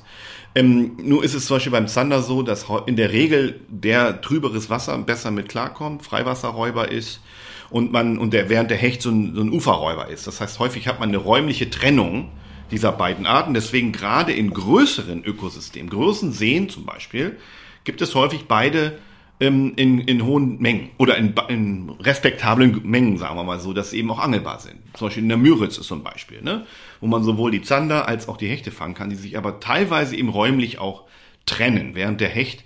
Ähm, 0.56 0.98
nur 1.02 1.24
ist 1.24 1.34
es 1.34 1.46
zum 1.48 1.58
Beispiel 1.58 1.72
beim 1.72 1.88
Zander 1.88 2.22
so, 2.22 2.44
dass 2.44 2.68
in 2.86 2.96
der 2.96 3.12
Regel 3.12 3.60
der 3.70 4.22
trüberes 4.22 4.70
Wasser 4.70 4.98
besser 5.00 5.32
mit 5.32 5.50
klarkommt, 5.50 6.04
Freiwasserräuber 6.04 6.92
ist 6.92 7.22
und 7.70 7.92
man 7.92 8.20
und 8.20 8.34
der 8.34 8.50
während 8.50 8.70
der 8.70 8.78
Hecht 8.78 9.02
so 9.02 9.10
ein, 9.10 9.34
so 9.34 9.42
ein 9.42 9.52
Uferräuber 9.52 10.10
ist. 10.10 10.28
Das 10.28 10.42
heißt, 10.42 10.60
häufig 10.60 10.88
hat 10.88 11.00
man 11.00 11.10
eine 11.10 11.18
räumliche 11.18 11.70
Trennung 11.70 12.32
dieser 12.70 12.92
beiden 12.92 13.26
Arten. 13.26 13.54
Deswegen 13.54 13.92
gerade 13.92 14.32
in 14.32 14.54
größeren 14.54 15.24
Ökosystemen, 15.24 15.90
größeren 15.90 16.34
Seen 16.34 16.70
zum 16.70 16.86
Beispiel, 16.86 17.38
gibt 17.84 18.02
es 18.02 18.14
häufig 18.14 18.46
beide 18.48 19.00
ähm, 19.40 19.74
in, 19.76 20.00
in 20.00 20.26
hohen 20.26 20.60
Mengen 20.60 20.90
oder 20.98 21.18
in, 21.18 21.34
in 21.50 21.90
respektablen 22.00 22.82
Mengen, 22.84 23.18
sagen 23.18 23.36
wir 23.36 23.44
mal 23.44 23.60
so, 23.60 23.74
dass 23.74 23.92
sie 23.92 24.00
eben 24.00 24.12
auch 24.12 24.20
angelbar 24.20 24.60
sind. 24.60 24.76
Zum 24.94 25.08
Beispiel 25.08 25.24
in 25.24 25.30
der 25.30 25.38
Müritz 25.38 25.78
ist 25.78 25.92
ein 25.92 26.04
Beispiel, 26.04 26.42
ne? 26.42 26.66
wo 27.02 27.08
man 27.08 27.24
sowohl 27.24 27.52
die 27.52 27.62
Zander 27.62 28.08
als 28.08 28.28
auch 28.28 28.38
die 28.38 28.48
Hechte 28.48 28.72
fangen 28.72 28.94
kann, 28.94 29.10
die 29.10 29.16
sich 29.16 29.38
aber 29.38 29.60
teilweise 29.60 30.16
eben 30.16 30.30
räumlich 30.30 30.80
auch 30.80 31.04
trennen. 31.46 31.96
Während 31.96 32.22
der 32.22 32.30
Hecht 32.30 32.64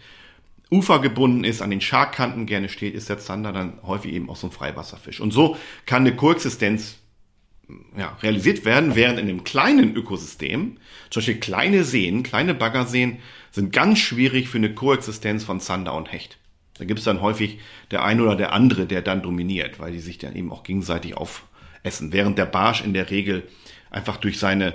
ufergebunden 0.70 1.44
ist, 1.44 1.62
an 1.62 1.70
den 1.70 1.82
Scharkanten 1.82 2.46
gerne 2.46 2.70
steht, 2.70 2.94
ist 2.94 3.10
der 3.10 3.20
Zander 3.20 3.54
dann 3.54 3.80
häufig 3.84 4.14
eben 4.14 4.30
auch 4.30 4.36
so 4.36 4.48
ein 4.48 4.52
Freiwasserfisch. 4.52 5.22
Und 5.22 5.32
so 5.32 5.58
kann 5.86 6.02
eine 6.02 6.16
Koexistenz 6.16 6.98
ja, 7.98 8.18
realisiert 8.22 8.66
werden, 8.66 8.96
während 8.96 9.20
in 9.20 9.28
dem 9.28 9.44
kleinen 9.44 9.96
Ökosystem, 9.96 10.78
zum 11.10 11.20
Beispiel 11.20 11.40
kleine 11.40 11.84
Seen, 11.84 12.24
kleine 12.24 12.54
Baggerseen, 12.54 13.20
sind 13.52 13.74
ganz 13.74 14.00
schwierig 14.00 14.50
für 14.50 14.58
eine 14.58 14.74
Koexistenz 14.74 15.44
von 15.44 15.60
Zander 15.60 15.94
und 15.94 16.12
Hecht. 16.12 16.38
Da 16.78 16.86
gibt 16.86 17.00
es 17.00 17.06
dann 17.06 17.22
häufig 17.22 17.60
der 17.92 18.04
eine 18.04 18.24
oder 18.24 18.36
der 18.36 18.54
andere, 18.54 18.86
der 18.86 19.02
dann 19.02 19.22
dominiert, 19.22 19.80
weil 19.80 19.92
die 19.92 20.00
sich 20.00 20.18
dann 20.18 20.36
eben 20.36 20.52
auch 20.52 20.64
gegenseitig 20.64 21.16
aufessen. 21.16 22.12
Während 22.14 22.38
der 22.38 22.46
Barsch 22.46 22.84
in 22.84 22.94
der 22.94 23.10
Regel 23.10 23.44
einfach 23.90 24.18
durch 24.18 24.40
seine, 24.40 24.74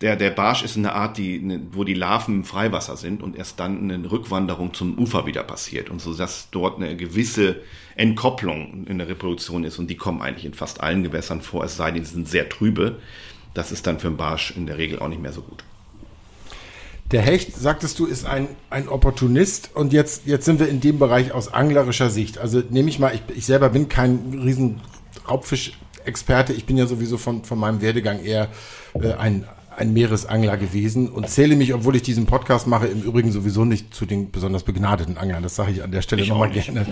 der, 0.00 0.16
der 0.16 0.30
Barsch 0.30 0.62
ist 0.62 0.76
eine 0.76 0.92
Art, 0.92 1.18
die, 1.18 1.60
wo 1.72 1.84
die 1.84 1.94
Larven 1.94 2.36
im 2.36 2.44
Freiwasser 2.44 2.96
sind 2.96 3.22
und 3.22 3.36
erst 3.36 3.58
dann 3.58 3.90
eine 3.90 4.10
Rückwanderung 4.10 4.74
zum 4.74 4.98
Ufer 4.98 5.26
wieder 5.26 5.42
passiert. 5.42 5.90
Und 5.90 6.00
so 6.00 6.14
dass 6.14 6.50
dort 6.50 6.76
eine 6.76 6.96
gewisse 6.96 7.56
Entkopplung 7.96 8.86
in 8.86 8.98
der 8.98 9.08
Reproduktion 9.08 9.64
ist. 9.64 9.78
Und 9.78 9.88
die 9.88 9.96
kommen 9.96 10.22
eigentlich 10.22 10.44
in 10.44 10.54
fast 10.54 10.80
allen 10.80 11.02
Gewässern 11.02 11.42
vor, 11.42 11.64
es 11.64 11.76
sei 11.76 11.90
denn, 11.90 12.04
sie 12.04 12.14
sind 12.14 12.28
sehr 12.28 12.48
trübe. 12.48 12.98
Das 13.54 13.72
ist 13.72 13.86
dann 13.86 13.98
für 13.98 14.08
einen 14.08 14.16
Barsch 14.16 14.52
in 14.52 14.66
der 14.66 14.78
Regel 14.78 15.00
auch 15.00 15.08
nicht 15.08 15.22
mehr 15.22 15.32
so 15.32 15.42
gut. 15.42 15.64
Der 17.10 17.22
Hecht, 17.22 17.56
sagtest 17.56 17.98
du, 17.98 18.06
ist 18.06 18.26
ein, 18.26 18.48
ein 18.68 18.88
Opportunist 18.88 19.70
und 19.74 19.92
jetzt, 19.94 20.26
jetzt 20.26 20.44
sind 20.44 20.60
wir 20.60 20.68
in 20.68 20.80
dem 20.80 20.98
Bereich 20.98 21.32
aus 21.32 21.52
anglerischer 21.52 22.10
Sicht. 22.10 22.36
Also 22.38 22.62
nehme 22.68 22.90
ich 22.90 22.98
mal, 22.98 23.14
ich, 23.14 23.22
ich 23.34 23.46
selber 23.46 23.70
bin 23.70 23.88
kein 23.88 24.38
riesen 24.44 24.80
Raubfischexperte, 25.26 26.52
ich 26.52 26.66
bin 26.66 26.76
ja 26.76 26.86
sowieso 26.86 27.16
von, 27.16 27.44
von 27.44 27.58
meinem 27.58 27.80
Werdegang 27.80 28.22
eher 28.22 28.48
äh, 29.00 29.12
ein, 29.12 29.46
ein 29.74 29.94
Meeresangler 29.94 30.58
gewesen 30.58 31.08
und 31.08 31.30
zähle 31.30 31.56
mich, 31.56 31.72
obwohl 31.72 31.96
ich 31.96 32.02
diesen 32.02 32.26
Podcast 32.26 32.66
mache, 32.66 32.88
im 32.88 33.00
Übrigen 33.00 33.32
sowieso 33.32 33.64
nicht 33.64 33.94
zu 33.94 34.04
den 34.04 34.30
besonders 34.30 34.64
begnadeten 34.64 35.16
Anglern. 35.16 35.42
Das 35.42 35.56
sage 35.56 35.72
ich 35.72 35.82
an 35.82 35.92
der 35.92 36.02
Stelle 36.02 36.26
nochmal 36.26 36.50
gerne. 36.50 36.86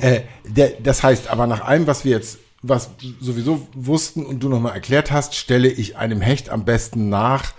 äh, 0.00 0.22
der, 0.48 0.72
das 0.82 1.04
heißt, 1.04 1.28
aber 1.28 1.46
nach 1.46 1.60
allem, 1.60 1.86
was 1.86 2.04
wir 2.04 2.12
jetzt 2.12 2.38
was 2.66 2.90
sowieso 3.20 3.68
wussten 3.74 4.24
und 4.24 4.42
du 4.42 4.48
nochmal 4.48 4.72
erklärt 4.72 5.12
hast, 5.12 5.34
stelle 5.34 5.68
ich 5.68 5.96
einem 5.96 6.22
Hecht 6.22 6.48
am 6.48 6.64
besten 6.64 7.10
nach, 7.10 7.52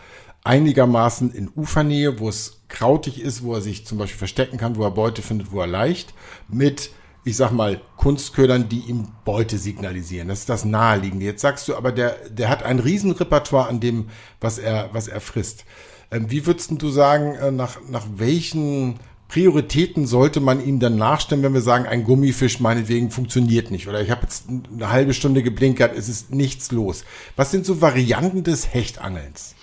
einigermaßen 0.45 1.33
in 1.33 1.49
Ufernähe, 1.53 2.19
wo 2.19 2.29
es 2.29 2.61
krautig 2.69 3.19
ist, 3.19 3.43
wo 3.43 3.53
er 3.53 3.61
sich 3.61 3.85
zum 3.85 3.97
Beispiel 3.97 4.19
verstecken 4.19 4.57
kann, 4.57 4.77
wo 4.77 4.83
er 4.83 4.91
Beute 4.91 5.21
findet, 5.21 5.51
wo 5.51 5.59
er 5.59 5.67
leicht, 5.67 6.13
mit 6.47 6.91
ich 7.27 7.37
sag 7.37 7.51
mal, 7.51 7.81
Kunstködern, 7.97 8.69
die 8.69 8.81
ihm 8.81 9.07
Beute 9.25 9.57
signalisieren. 9.57 10.27
Das 10.27 10.41
ist 10.41 10.49
das 10.49 10.63
Naheliegende. 10.63 11.25
Jetzt 11.25 11.41
sagst 11.41 11.67
du 11.67 11.75
aber, 11.75 11.91
der, 11.91 12.17
der 12.29 12.49
hat 12.49 12.61
ein 12.61 12.77
Riesenrepertoire 12.77 13.67
an 13.67 13.79
dem, 13.79 14.09
was 14.39 14.59
er, 14.59 14.89
was 14.93 15.07
er 15.07 15.19
frisst. 15.19 15.65
Ähm, 16.11 16.29
wie 16.29 16.45
würdest 16.45 16.71
du 16.77 16.89
sagen, 16.89 17.33
äh, 17.33 17.51
nach, 17.51 17.79
nach 17.89 18.05
welchen 18.15 18.99
Prioritäten 19.27 20.05
sollte 20.05 20.39
man 20.39 20.63
ihm 20.63 20.79
dann 20.79 20.97
nachstellen, 20.97 21.41
wenn 21.41 21.55
wir 21.55 21.61
sagen, 21.61 21.87
ein 21.87 22.03
Gummifisch 22.03 22.59
meinetwegen 22.59 23.09
funktioniert 23.09 23.71
nicht 23.71 23.87
oder 23.87 24.01
ich 24.01 24.11
habe 24.11 24.21
jetzt 24.21 24.45
eine 24.47 24.91
halbe 24.91 25.15
Stunde 25.15 25.41
geblinkert, 25.41 25.97
es 25.97 26.07
ist 26.07 26.31
nichts 26.31 26.71
los. 26.71 27.05
Was 27.35 27.49
sind 27.49 27.65
so 27.65 27.81
Varianten 27.81 28.43
des 28.43 28.71
Hechtangelns? 28.71 29.55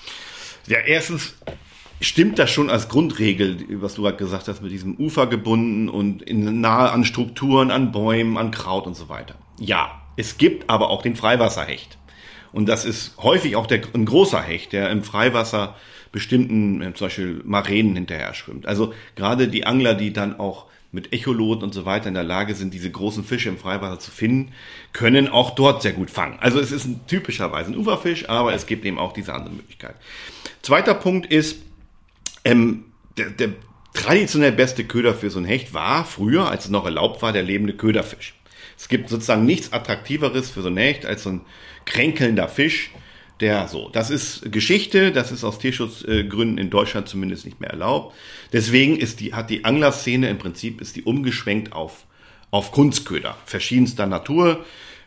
Ja, 0.66 0.78
erstens 0.78 1.34
stimmt 2.00 2.38
das 2.38 2.50
schon 2.50 2.70
als 2.70 2.88
Grundregel, 2.88 3.58
was 3.80 3.94
du 3.94 4.02
gerade 4.02 4.16
gesagt 4.16 4.48
hast, 4.48 4.62
mit 4.62 4.72
diesem 4.72 4.96
Ufer 4.96 5.26
gebunden 5.26 5.88
und 5.88 6.22
in, 6.22 6.60
nahe 6.60 6.90
an 6.90 7.04
Strukturen, 7.04 7.70
an 7.70 7.92
Bäumen, 7.92 8.36
an 8.36 8.50
Kraut 8.50 8.86
und 8.86 8.94
so 8.94 9.08
weiter. 9.08 9.36
Ja, 9.58 10.02
es 10.16 10.38
gibt 10.38 10.68
aber 10.68 10.90
auch 10.90 11.02
den 11.02 11.16
Freiwasserhecht. 11.16 11.98
Und 12.52 12.68
das 12.68 12.84
ist 12.84 13.16
häufig 13.18 13.56
auch 13.56 13.66
der, 13.66 13.80
ein 13.94 14.04
großer 14.04 14.42
Hecht, 14.42 14.72
der 14.72 14.90
im 14.90 15.02
Freiwasser 15.02 15.74
bestimmten, 16.10 16.94
zum 16.94 17.06
Beispiel 17.06 17.40
Maränen 17.44 17.94
hinterher 17.94 18.34
schwimmt. 18.34 18.66
Also 18.66 18.92
gerade 19.16 19.48
die 19.48 19.64
Angler, 19.64 19.94
die 19.94 20.12
dann 20.12 20.38
auch 20.38 20.66
mit 20.92 21.14
Echoloten 21.14 21.64
und 21.64 21.72
so 21.72 21.86
weiter 21.86 22.08
in 22.08 22.14
der 22.14 22.22
Lage 22.22 22.54
sind, 22.54 22.74
diese 22.74 22.90
großen 22.90 23.24
Fische 23.24 23.48
im 23.48 23.56
Freiwasser 23.56 23.98
zu 23.98 24.10
finden, 24.10 24.52
können 24.92 25.28
auch 25.28 25.54
dort 25.54 25.80
sehr 25.80 25.92
gut 25.92 26.10
fangen. 26.10 26.38
Also 26.40 26.60
es 26.60 26.70
ist 26.70 26.84
ein, 26.84 27.00
typischerweise 27.06 27.72
ein 27.72 27.78
Uferfisch, 27.78 28.28
aber 28.28 28.52
es 28.52 28.66
gibt 28.66 28.84
eben 28.84 28.98
auch 28.98 29.12
diese 29.12 29.32
andere 29.32 29.54
Möglichkeit. 29.54 29.96
Zweiter 30.60 30.94
Punkt 30.94 31.26
ist, 31.26 31.62
ähm, 32.44 32.84
der, 33.16 33.30
der 33.30 33.54
traditionell 33.94 34.52
beste 34.52 34.84
Köder 34.84 35.14
für 35.14 35.30
so 35.30 35.38
ein 35.38 35.44
Hecht 35.46 35.72
war 35.72 36.04
früher, 36.04 36.48
als 36.48 36.66
es 36.66 36.70
noch 36.70 36.84
erlaubt 36.84 37.22
war, 37.22 37.32
der 37.32 37.42
lebende 37.42 37.74
Köderfisch. 37.74 38.34
Es 38.76 38.88
gibt 38.88 39.08
sozusagen 39.08 39.44
nichts 39.44 39.72
Attraktiveres 39.72 40.50
für 40.50 40.60
so 40.60 40.68
ein 40.68 40.76
Hecht 40.76 41.06
als 41.06 41.22
so 41.22 41.30
ein 41.30 41.40
kränkelnder 41.84 42.48
Fisch, 42.48 42.90
der 43.40 43.68
so. 43.68 43.88
Das 43.90 44.10
ist 44.10 44.52
Geschichte, 44.52 45.12
das 45.12 45.32
ist 45.32 45.44
aus 45.44 45.58
Tierschutzgründen 45.58 46.58
in 46.58 46.70
Deutschland 46.70 47.08
zumindest 47.08 47.44
nicht 47.44 47.60
mehr 47.60 47.70
erlaubt. 47.70 48.14
Deswegen 48.52 48.96
ist 48.96 49.20
die, 49.20 49.34
hat 49.34 49.50
die 49.50 49.64
Anglerszene 49.64 50.28
im 50.28 50.38
Prinzip 50.38 50.80
ist 50.80 50.96
die 50.96 51.02
umgeschwenkt 51.02 51.72
auf, 51.72 52.06
auf 52.50 52.72
Kunstköder 52.72 53.36
verschiedenster 53.44 54.06
Natur. 54.06 54.64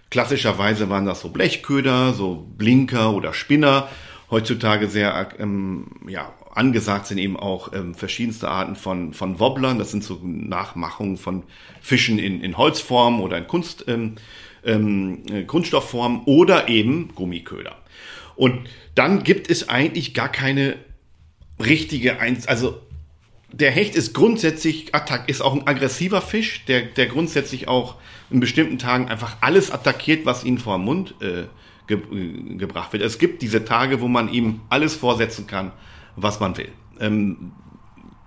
Klassischerweise 0.09 0.89
waren 0.89 1.05
das 1.05 1.21
so 1.21 1.29
Blechköder, 1.29 2.13
so 2.13 2.47
Blinker 2.57 3.13
oder 3.13 3.33
Spinner. 3.33 3.89
Heutzutage 4.31 4.88
sehr 4.88 5.29
ähm, 5.39 5.88
ja, 6.07 6.33
angesagt 6.55 7.07
sind 7.07 7.17
eben 7.17 7.37
auch 7.37 7.73
ähm, 7.73 7.95
verschiedenste 7.95 8.49
Arten 8.49 8.75
von, 8.75 9.13
von 9.13 9.39
Wobblern. 9.39 9.77
Das 9.77 9.91
sind 9.91 10.03
so 10.03 10.19
Nachmachungen 10.23 11.17
von 11.17 11.43
Fischen 11.81 12.17
in, 12.17 12.41
in 12.41 12.57
Holzform 12.57 13.21
oder 13.21 13.37
in 13.37 13.47
Kunst, 13.47 13.85
ähm, 13.87 14.15
ähm, 14.63 15.23
äh, 15.31 15.43
Kunststoffform 15.43 16.23
oder 16.25 16.67
eben 16.67 17.13
Gummiköder. 17.15 17.75
Und 18.35 18.67
dann 18.95 19.23
gibt 19.23 19.49
es 19.49 19.69
eigentlich 19.69 20.13
gar 20.13 20.29
keine 20.29 20.77
richtige, 21.59 22.19
Einz 22.19 22.47
also 22.47 22.81
der 23.51 23.71
Hecht 23.71 23.95
ist 23.95 24.13
grundsätzlich, 24.13 24.93
Attack 24.93 25.29
ist 25.29 25.41
auch 25.41 25.53
ein 25.53 25.65
aggressiver 25.65 26.21
Fisch, 26.21 26.65
der, 26.65 26.81
der 26.81 27.05
grundsätzlich 27.05 27.69
auch 27.69 27.95
in 28.29 28.41
bestimmten 28.41 28.77
Tagen 28.77 29.07
einfach 29.07 29.37
alles 29.41 29.71
attackiert, 29.71 30.25
was 30.25 30.43
ihn 30.43 30.57
vor 30.57 30.77
den 30.77 30.85
Mund 30.85 31.15
äh, 31.21 31.43
ge 31.87 31.99
gebracht 32.57 32.91
wird. 32.91 33.03
Es 33.03 33.17
gibt 33.17 33.41
diese 33.41 33.63
Tage, 33.63 34.01
wo 34.01 34.07
man 34.07 34.27
ihm 34.27 34.61
alles 34.69 34.95
vorsetzen 34.95 35.47
kann, 35.47 35.71
was 36.15 36.39
man 36.39 36.58
will. 36.58 36.71
Ähm, 36.99 37.51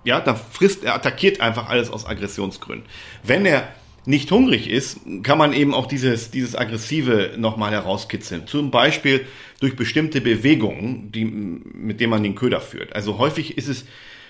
ja, 0.03 0.19
da 0.19 0.35
frisst 0.35 0.83
er, 0.83 0.95
attackiert 0.95 1.41
einfach 1.41 1.69
alles 1.69 1.89
aus 1.89 2.05
Aggressionsgründen. 2.05 2.87
Wenn 3.23 3.45
er 3.45 3.67
nicht 4.05 4.31
hungrig 4.31 4.69
ist, 4.69 5.01
kann 5.23 5.37
man 5.37 5.53
eben 5.53 5.73
auch 5.73 5.85
dieses, 5.85 6.31
dieses 6.31 6.55
Aggressive 6.55 7.35
nochmal 7.37 7.71
herauskitzeln. 7.71 8.47
Zum 8.47 8.71
Beispiel 8.71 9.25
durch 9.59 9.75
bestimmte 9.75 10.21
Bewegungen, 10.21 11.11
die, 11.11 11.25
mit 11.25 11.99
denen 11.99 12.09
man 12.09 12.23
den 12.23 12.35
Köder 12.35 12.61
führt. 12.61 12.95
Also 12.95 13.17
häufig 13.17 13.57
ist 13.57 13.67
es 13.67 13.85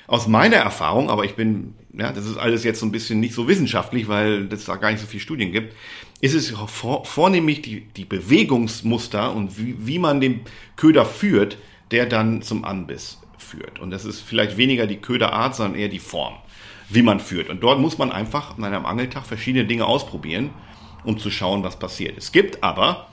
aus 0.07 0.27
meiner 0.27 0.57
Erfahrung, 0.57 1.09
aber 1.09 1.23
ich 1.23 1.35
bin, 1.35 1.75
ja, 1.93 2.11
das 2.11 2.25
ist 2.25 2.37
alles 2.37 2.63
jetzt 2.63 2.79
so 2.79 2.85
ein 2.87 2.91
bisschen 2.91 3.19
nicht 3.19 3.35
so 3.35 3.47
wissenschaftlich, 3.47 4.07
weil 4.07 4.51
es 4.51 4.65
da 4.65 4.75
gar 4.75 4.91
nicht 4.91 5.01
so 5.01 5.07
viele 5.07 5.21
Studien 5.21 5.51
gibt, 5.51 5.75
ist 6.19 6.33
es 6.33 6.49
vor, 6.49 7.05
vornehmlich 7.05 7.61
die, 7.61 7.81
die 7.95 8.05
Bewegungsmuster 8.05 9.33
und 9.33 9.59
wie, 9.59 9.75
wie 9.79 9.99
man 9.99 10.19
den 10.19 10.41
Köder 10.75 11.05
führt, 11.05 11.57
der 11.91 12.07
dann 12.07 12.41
zum 12.41 12.65
Anbiss 12.65 13.18
führt. 13.49 13.79
Und 13.79 13.91
das 13.91 14.05
ist 14.05 14.21
vielleicht 14.21 14.57
weniger 14.57 14.87
die 14.87 14.97
Köderart, 14.97 15.55
sondern 15.55 15.79
eher 15.79 15.89
die 15.89 15.99
Form, 15.99 16.35
wie 16.89 17.01
man 17.01 17.19
führt. 17.19 17.49
Und 17.49 17.61
dort 17.61 17.79
muss 17.79 17.97
man 17.97 18.11
einfach 18.11 18.57
an 18.57 18.63
einem 18.63 18.85
Angeltag 18.85 19.25
verschiedene 19.25 19.65
Dinge 19.65 19.85
ausprobieren, 19.85 20.51
um 21.03 21.17
zu 21.17 21.31
schauen, 21.31 21.63
was 21.63 21.79
passiert. 21.79 22.17
Es 22.17 22.31
gibt 22.31 22.63
aber 22.63 23.07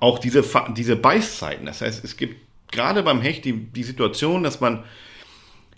auch 0.00 0.18
diese, 0.18 0.44
diese 0.76 0.96
Beißzeiten. 0.96 1.66
Das 1.66 1.80
heißt, 1.80 2.04
es 2.04 2.16
gibt 2.16 2.36
gerade 2.70 3.02
beim 3.02 3.20
Hecht 3.20 3.44
die, 3.44 3.52
die 3.52 3.82
Situation, 3.82 4.42
dass 4.42 4.60
man 4.60 4.84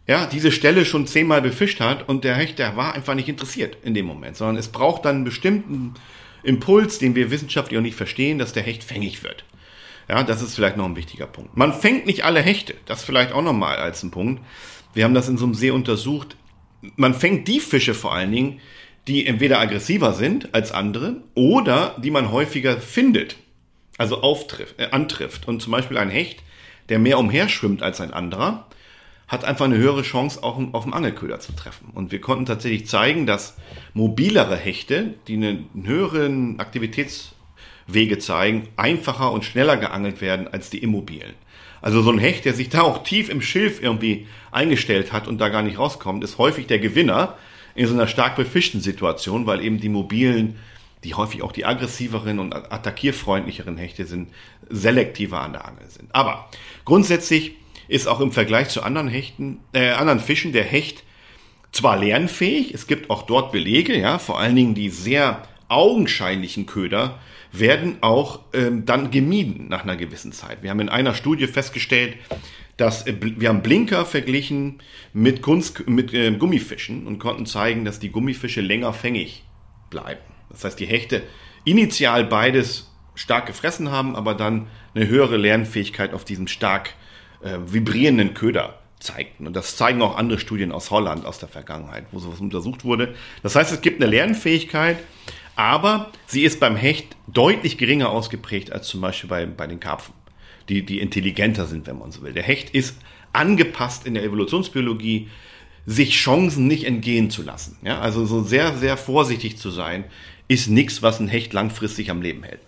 ja, 0.07 0.27
diese 0.27 0.53
Stelle 0.53 0.85
schon 0.85 1.07
zehnmal 1.07 1.40
befischt 1.40 1.81
hat 1.81 2.09
und 2.09 2.24
der 2.24 2.35
Hecht, 2.35 2.59
der 2.59 2.77
war 2.77 2.94
einfach 2.94 3.14
nicht 3.14 3.29
interessiert 3.29 3.79
in 3.83 3.94
dem 3.94 4.05
Moment, 4.07 4.37
sondern 4.37 4.57
es 4.57 4.68
braucht 4.68 5.05
dann 5.07 5.16
einen 5.16 5.24
bestimmten 5.24 5.94
Impuls, 6.42 6.98
den 6.98 7.14
wir 7.14 7.31
wissenschaftlich 7.31 7.79
auch 7.79 7.83
nicht 7.83 7.96
verstehen, 7.96 8.38
dass 8.38 8.53
der 8.53 8.62
Hecht 8.62 8.85
fängig 8.85 9.22
wird. 9.22 9.44
Ja, 10.09 10.23
das 10.23 10.43
ist 10.43 10.55
vielleicht 10.55 10.77
noch 10.77 10.85
ein 10.85 10.97
wichtiger 10.97 11.27
Punkt. 11.27 11.57
Man 11.57 11.73
fängt 11.73 12.07
nicht 12.07 12.25
alle 12.25 12.40
Hechte. 12.40 12.75
Das 12.87 13.05
vielleicht 13.05 13.33
auch 13.33 13.43
nochmal 13.43 13.77
als 13.77 14.03
ein 14.03 14.11
Punkt. 14.11 14.43
Wir 14.93 15.05
haben 15.05 15.14
das 15.14 15.29
in 15.29 15.38
so 15.38 15.45
einem 15.45 15.55
See 15.55 15.71
untersucht. 15.71 16.37
Man 16.97 17.14
fängt 17.14 17.49
die 17.49 17.61
Fische 17.61 17.95
vor 17.95 18.14
allen 18.14 18.31
Dingen, 18.31 18.61
die 19.09 19.27
entweder 19.27 19.61
aggressiver 19.61 20.12
sind 20.12 20.55
als 20.55 20.73
andere 20.73 21.23
oder 21.35 21.97
die 22.03 22.11
man 22.11 22.31
häufiger 22.31 22.81
findet, 22.81 23.37
also 23.99 24.23
auftrifft, 24.23 24.79
äh, 24.79 24.90
antrifft. 24.90 25.49
Und 25.49 25.61
zum 25.61 25.73
Beispiel 25.73 25.99
ein 25.99 26.11
Hecht, 26.11 26.43
der 26.88 26.99
mehr 26.99 27.19
umherschwimmt 27.19 27.83
als 27.83 28.01
ein 28.01 28.12
anderer, 28.12 28.67
hat 29.27 29.45
einfach 29.45 29.64
eine 29.64 29.79
höhere 29.79 30.03
Chance, 30.03 30.43
auch 30.43 30.61
auf 30.73 30.85
dem 30.85 30.93
Angelköder 30.93 31.40
zu 31.40 31.53
treffen. 31.53 31.90
Und 31.95 32.12
wir 32.12 32.21
konnten 32.21 32.47
tatsächlich 32.47 32.87
zeigen, 32.87 33.27
dass 33.27 33.57
mobilere 33.95 34.57
Hechte, 34.57 35.14
die 35.29 35.35
einen 35.35 35.69
höheren 35.85 36.61
Aktivitäts 36.61 37.35
Wege 37.87 38.18
zeigen, 38.18 38.68
einfacher 38.77 39.33
und 39.33 39.44
schneller 39.44 39.77
geangelt 39.77 40.20
werden 40.20 40.49
als 40.49 40.70
die 40.70 40.79
immobilen. 40.79 41.35
Also 41.83 42.01
so 42.01 42.11
ein 42.11 42.18
Hecht, 42.18 42.47
der 42.47 42.55
sich 42.55 42.70
da 42.70 42.83
auch 42.83 43.03
tief 43.03 43.29
im 43.29 43.42
Schilf 43.42 43.83
irgendwie 43.83 44.27
eingestellt 44.51 45.12
hat 45.12 45.29
und 45.29 45.38
da 45.38 45.51
gar 45.51 45.62
nicht 45.62 45.79
rauskommt, 45.79 46.25
ist 46.25 46.38
häufig 46.38 46.66
der 46.66 46.79
Gewinner 46.79 47.37
in 47.75 47.87
so 47.87 47.92
einer 47.92 48.07
stark 48.07 48.37
befischten 48.37 48.81
Situation, 48.81 49.47
weil 49.47 49.62
eben 49.62 49.81
die 49.81 49.90
mobilen, 49.90 50.57
die 51.03 51.14
häufig 51.14 51.42
auch 51.42 51.53
die 51.53 51.66
aggressiveren 51.66 52.38
und 52.38 52.55
attackierfreundlicheren 52.55 53.77
Hechte 53.77 54.07
sind, 54.07 54.31
selektiver 54.70 55.42
an 55.42 55.53
der 55.53 55.66
Angel 55.66 55.88
sind. 55.88 56.14
Aber 56.14 56.49
grundsätzlich 56.87 57.53
ist 57.88 58.07
auch 58.07 58.20
im 58.20 58.33
Vergleich 58.33 58.68
zu 58.70 58.83
anderen 58.83 59.09
Hechten, 59.09 59.61
äh, 59.75 59.90
anderen 59.90 60.20
Fischen 60.20 60.53
der 60.53 60.64
Hecht 60.64 61.05
zwar 61.73 61.99
lernfähig, 61.99 62.73
es 62.73 62.87
gibt 62.87 63.11
auch 63.11 63.23
dort 63.23 63.53
Belege, 63.53 63.99
ja, 63.99 64.18
vor 64.18 64.38
allen 64.38 64.57
Dingen 64.57 64.75
die 64.75 64.88
sehr 64.88 65.42
augenscheinlichen 65.68 66.66
Köder, 66.66 67.18
werden 67.59 67.99
auch 68.01 68.40
ähm, 68.53 68.85
dann 68.85 69.11
gemieden 69.11 69.69
nach 69.69 69.85
einer 69.85 69.97
gewissen 69.97 70.33
Zeit. 70.33 70.62
Wir 70.62 70.71
haben 70.71 70.81
in 70.81 70.88
einer 70.88 71.14
Studie 71.14 71.47
festgestellt, 71.47 72.17
dass 72.77 73.07
äh, 73.07 73.14
wir 73.21 73.49
haben 73.49 73.62
Blinker 73.62 74.05
verglichen 74.05 74.81
mit, 75.12 75.43
Kunst, 75.43 75.87
mit 75.88 76.12
äh, 76.12 76.33
Gummifischen 76.33 77.07
und 77.07 77.19
konnten 77.19 77.47
zeigen, 77.47 77.85
dass 77.85 77.99
die 77.99 78.11
Gummifische 78.11 78.61
länger 78.61 78.93
fängig 78.93 79.45
bleiben. 79.90 80.21
Das 80.51 80.64
heißt, 80.64 80.81
die 80.81 80.87
Hechte 80.87 81.23
initial 81.64 82.25
beides 82.25 82.90
stark 83.14 83.47
gefressen 83.47 83.90
haben, 83.90 84.17
aber 84.17 84.35
dann 84.35 84.67
eine 84.95 85.07
höhere 85.07 85.37
Lernfähigkeit 85.37 86.12
auf 86.12 86.25
diesem 86.25 86.49
stark 86.49 86.95
äh, 87.43 87.59
vibrierenden 87.67 88.35
Köder 88.35 88.81
zeigten. 88.99 89.47
Und 89.47 89.55
das 89.55 89.77
zeigen 89.77 90.03
auch 90.03 90.17
andere 90.17 90.38
Studien 90.38 90.73
aus 90.73 90.90
Holland 90.90 91.27
aus 91.27 91.38
der 91.38 91.49
Vergangenheit, 91.49 92.07
wo 92.11 92.19
sowas 92.19 92.40
untersucht 92.40 92.85
wurde. 92.85 93.14
Das 93.43 93.55
heißt, 93.55 93.73
es 93.73 93.81
gibt 93.81 94.03
eine 94.03 94.11
Lernfähigkeit, 94.11 94.99
aber 95.57 96.11
sie 96.27 96.43
ist 96.43 96.61
beim 96.61 96.77
Hecht 96.77 97.17
deutlich 97.27 97.79
geringer 97.79 98.11
ausgeprägt 98.11 98.73
als 98.73 98.88
zum 98.88 99.01
Beispiel 99.01 99.29
bei, 99.31 99.47
bei 99.47 99.67
den 99.67 99.81
Karpfen, 99.81 100.14
die, 100.69 100.85
die 100.85 101.01
intelligenter 101.01 101.67
sind, 101.67 101.87
wenn 101.87 101.99
man 101.99 102.12
so 102.12 102.23
will. 102.23 102.33
Der 102.33 102.43
Hecht 102.43 102.71
ist 102.71 102.97
angepasst 103.33 104.07
in 104.07 104.14
der 104.14 104.25
Evolutionsbiologie, 104.25 105.29
sich 105.87 106.17
Chancen 106.17 106.67
nicht 106.67 106.85
entgehen 106.85 107.31
zu 107.31 107.43
lassen. 107.43 107.77
Ja, 107.83 108.01
also 108.01 108.25
so 108.27 108.43
sehr, 108.43 108.77
sehr 108.77 108.97
vorsichtig 108.97 109.59
zu 109.59 109.71
sein, 109.71 110.05
ist 110.49 110.69
nichts, 110.69 111.03
was 111.03 111.21
ein 111.21 111.29
Hecht 111.29 111.53
langfristig 111.53 112.11
am 112.11 112.23
Leben 112.23 112.43
hält. 112.43 112.61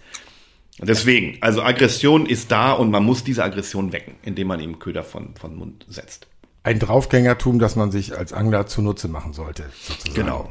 Deswegen, 0.78 1.38
also 1.40 1.62
Aggression 1.62 2.26
ist 2.26 2.50
da 2.50 2.72
und 2.72 2.90
man 2.90 3.02
muss 3.02 3.24
diese 3.24 3.42
Aggression 3.42 3.92
wecken, 3.92 4.16
indem 4.22 4.48
man 4.48 4.60
ihm 4.60 4.78
Köder 4.78 5.04
von, 5.04 5.34
von 5.34 5.56
Mund 5.56 5.86
setzt. 5.88 6.26
Ein 6.64 6.78
Draufgängertum, 6.78 7.58
das 7.58 7.76
man 7.76 7.90
sich 7.90 8.16
als 8.16 8.32
Angler 8.32 8.66
zunutze 8.66 9.08
machen 9.08 9.32
sollte, 9.32 9.70
sozusagen. 9.80 10.14
Genau. 10.14 10.50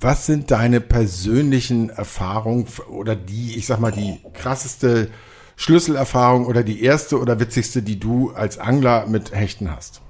Was 0.00 0.24
sind 0.24 0.50
deine 0.50 0.80
persönlichen 0.80 1.90
Erfahrungen 1.90 2.66
oder 2.88 3.14
die, 3.14 3.56
ich 3.56 3.66
sag 3.66 3.80
mal, 3.80 3.92
die 3.92 4.18
krasseste 4.32 5.10
Schlüsselerfahrung 5.56 6.46
oder 6.46 6.62
die 6.62 6.82
erste 6.82 7.20
oder 7.20 7.38
witzigste, 7.38 7.82
die 7.82 8.00
du 8.00 8.30
als 8.30 8.56
Angler 8.56 9.06
mit 9.06 9.34
Hechten 9.34 9.70
hast? 9.70 10.00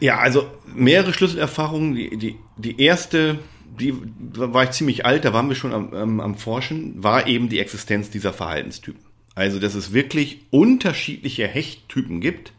Ja, 0.00 0.18
also 0.18 0.46
mehrere 0.64 1.12
Schlüsselerfahrungen. 1.12 1.94
Die, 1.94 2.16
die, 2.16 2.36
die 2.56 2.80
erste, 2.80 3.38
die 3.78 3.94
war 4.34 4.64
ich 4.64 4.70
ziemlich 4.70 5.04
alt, 5.04 5.26
da 5.26 5.34
waren 5.34 5.50
wir 5.50 5.56
schon 5.56 5.74
am, 5.74 5.92
am, 5.92 6.20
am 6.20 6.34
Forschen, 6.36 7.02
war 7.02 7.26
eben 7.26 7.50
die 7.50 7.60
Existenz 7.60 8.08
dieser 8.08 8.32
Verhaltenstypen. 8.32 9.04
Also, 9.34 9.60
dass 9.60 9.74
es 9.74 9.92
wirklich 9.92 10.46
unterschiedliche 10.50 11.46
Hechttypen 11.46 12.22
gibt. 12.22 12.54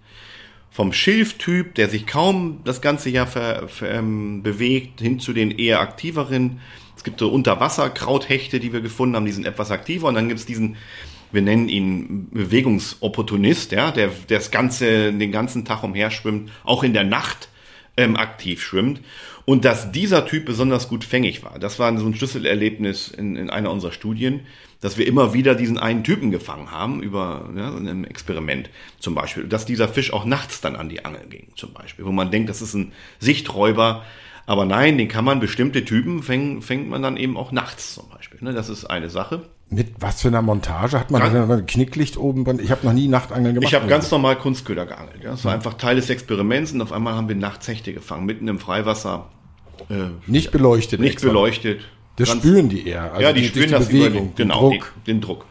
Vom 0.77 0.93
Schilftyp, 0.93 1.73
der 1.73 1.89
sich 1.89 2.05
kaum 2.05 2.59
das 2.63 2.81
ganze 2.81 3.09
Jahr 3.09 3.25
ver, 3.25 3.67
ver, 3.67 3.95
ähm, 3.95 4.43
bewegt, 4.43 5.01
hin 5.01 5.19
zu 5.19 5.33
den 5.33 5.49
eher 5.49 5.79
aktiveren. 5.79 6.59
Es 6.95 7.03
gibt 7.03 7.19
so 7.19 7.29
Unterwasserkrauthechte, 7.29 8.59
die 8.59 8.71
wir 8.73 8.81
gefunden 8.81 9.15
haben, 9.15 9.25
die 9.25 9.31
sind 9.31 9.47
etwas 9.47 9.71
aktiver. 9.71 10.07
Und 10.07 10.13
dann 10.13 10.27
gibt 10.27 10.39
es 10.39 10.45
diesen, 10.45 10.75
wir 11.31 11.41
nennen 11.41 11.67
ihn 11.67 12.29
Bewegungsopportunist, 12.29 13.71
ja, 13.71 13.89
der, 13.89 14.09
der 14.29 14.37
das 14.37 14.51
ganze, 14.51 15.11
den 15.11 15.31
ganzen 15.31 15.65
Tag 15.65 15.81
umherschwimmt, 15.81 16.51
auch 16.63 16.83
in 16.83 16.93
der 16.93 17.05
Nacht 17.05 17.49
ähm, 17.97 18.15
aktiv 18.15 18.61
schwimmt. 18.61 19.01
Und 19.49 19.63
dass 19.63 19.93
dieser 19.93 20.25
Typ 20.25 20.45
besonders 20.45 20.89
gut 20.89 21.05
fängig 21.05 21.41
war. 21.41 21.57
Das 21.57 21.79
war 21.79 21.97
so 21.97 22.05
ein 22.05 22.13
Schlüsselerlebnis 22.13 23.07
in, 23.07 23.37
in 23.37 23.49
einer 23.49 23.71
unserer 23.71 23.93
Studien, 23.93 24.41
dass 24.81 24.97
wir 24.97 25.07
immer 25.07 25.33
wieder 25.33 25.55
diesen 25.55 25.77
einen 25.77 26.03
Typen 26.03 26.31
gefangen 26.31 26.69
haben 26.69 27.01
über 27.01 27.49
ja, 27.55 27.73
einem 27.73 28.03
Experiment 28.03 28.69
zum 28.99 29.15
Beispiel. 29.15 29.45
Dass 29.45 29.65
dieser 29.65 29.87
Fisch 29.87 30.11
auch 30.11 30.25
nachts 30.25 30.59
dann 30.59 30.75
an 30.75 30.89
die 30.89 31.05
Angel 31.05 31.25
ging 31.29 31.47
zum 31.55 31.71
Beispiel, 31.71 32.03
wo 32.03 32.11
man 32.11 32.29
denkt, 32.29 32.49
das 32.49 32.61
ist 32.61 32.73
ein 32.73 32.91
Sichträuber. 33.19 34.03
Aber 34.47 34.65
nein, 34.65 34.97
den 34.97 35.07
kann 35.07 35.23
man 35.23 35.39
bestimmte 35.39 35.85
Typen 35.85 36.23
fängt, 36.23 36.65
fängt 36.65 36.89
man 36.89 37.01
dann 37.01 37.15
eben 37.15 37.37
auch 37.37 37.53
nachts 37.53 37.93
zum 37.93 38.09
Beispiel. 38.09 38.39
Ne? 38.41 38.51
Das 38.51 38.67
ist 38.67 38.83
eine 38.83 39.09
Sache. 39.09 39.43
Mit 39.69 39.93
was 39.99 40.23
für 40.23 40.27
einer 40.27 40.41
Montage? 40.41 40.99
Hat 40.99 41.09
man 41.09 41.21
dann 41.21 41.49
ein 41.49 41.65
Knicklicht 41.65 42.17
oben? 42.17 42.59
Ich 42.59 42.71
habe 42.71 42.85
noch 42.85 42.93
nie 42.93 43.07
Nachtangeln 43.07 43.55
gemacht. 43.55 43.71
Ich 43.71 43.75
habe 43.79 43.87
ganz 43.87 44.11
normal 44.11 44.35
Kunstköder 44.35 44.85
geangelt. 44.85 45.23
Ja. 45.23 45.31
Das 45.31 45.45
war 45.45 45.53
einfach 45.53 45.75
Teil 45.75 45.95
des 45.95 46.09
Experiments 46.09 46.73
und 46.73 46.81
auf 46.81 46.91
einmal 46.91 47.15
haben 47.15 47.29
wir 47.29 47.35
nachts 47.35 47.67
Hechte 47.69 47.93
gefangen, 47.93 48.25
mitten 48.25 48.47
im 48.49 48.59
Freiwasser, 48.59 49.29
nicht 50.27 50.51
beleuchtet. 50.51 50.99
nicht 50.99 51.13
extra. 51.13 51.29
beleuchtet. 51.29 51.81
Das 52.17 52.29
Ganz- 52.29 52.41
spüren 52.41 52.69
die 52.69 52.87
eher. 52.87 53.11
Also 53.11 53.21
ja, 53.21 53.33
die, 53.33 53.41
durch 53.41 53.51
spüren 53.51 53.71
das 53.71 53.87
Bewegung, 53.87 54.07
über 54.07 54.19
den, 54.19 54.35
den 54.35 54.35
genau, 54.35 54.69
Druck. 54.69 54.93
Den, 55.05 55.15
den 55.15 55.21
Druck. 55.21 55.45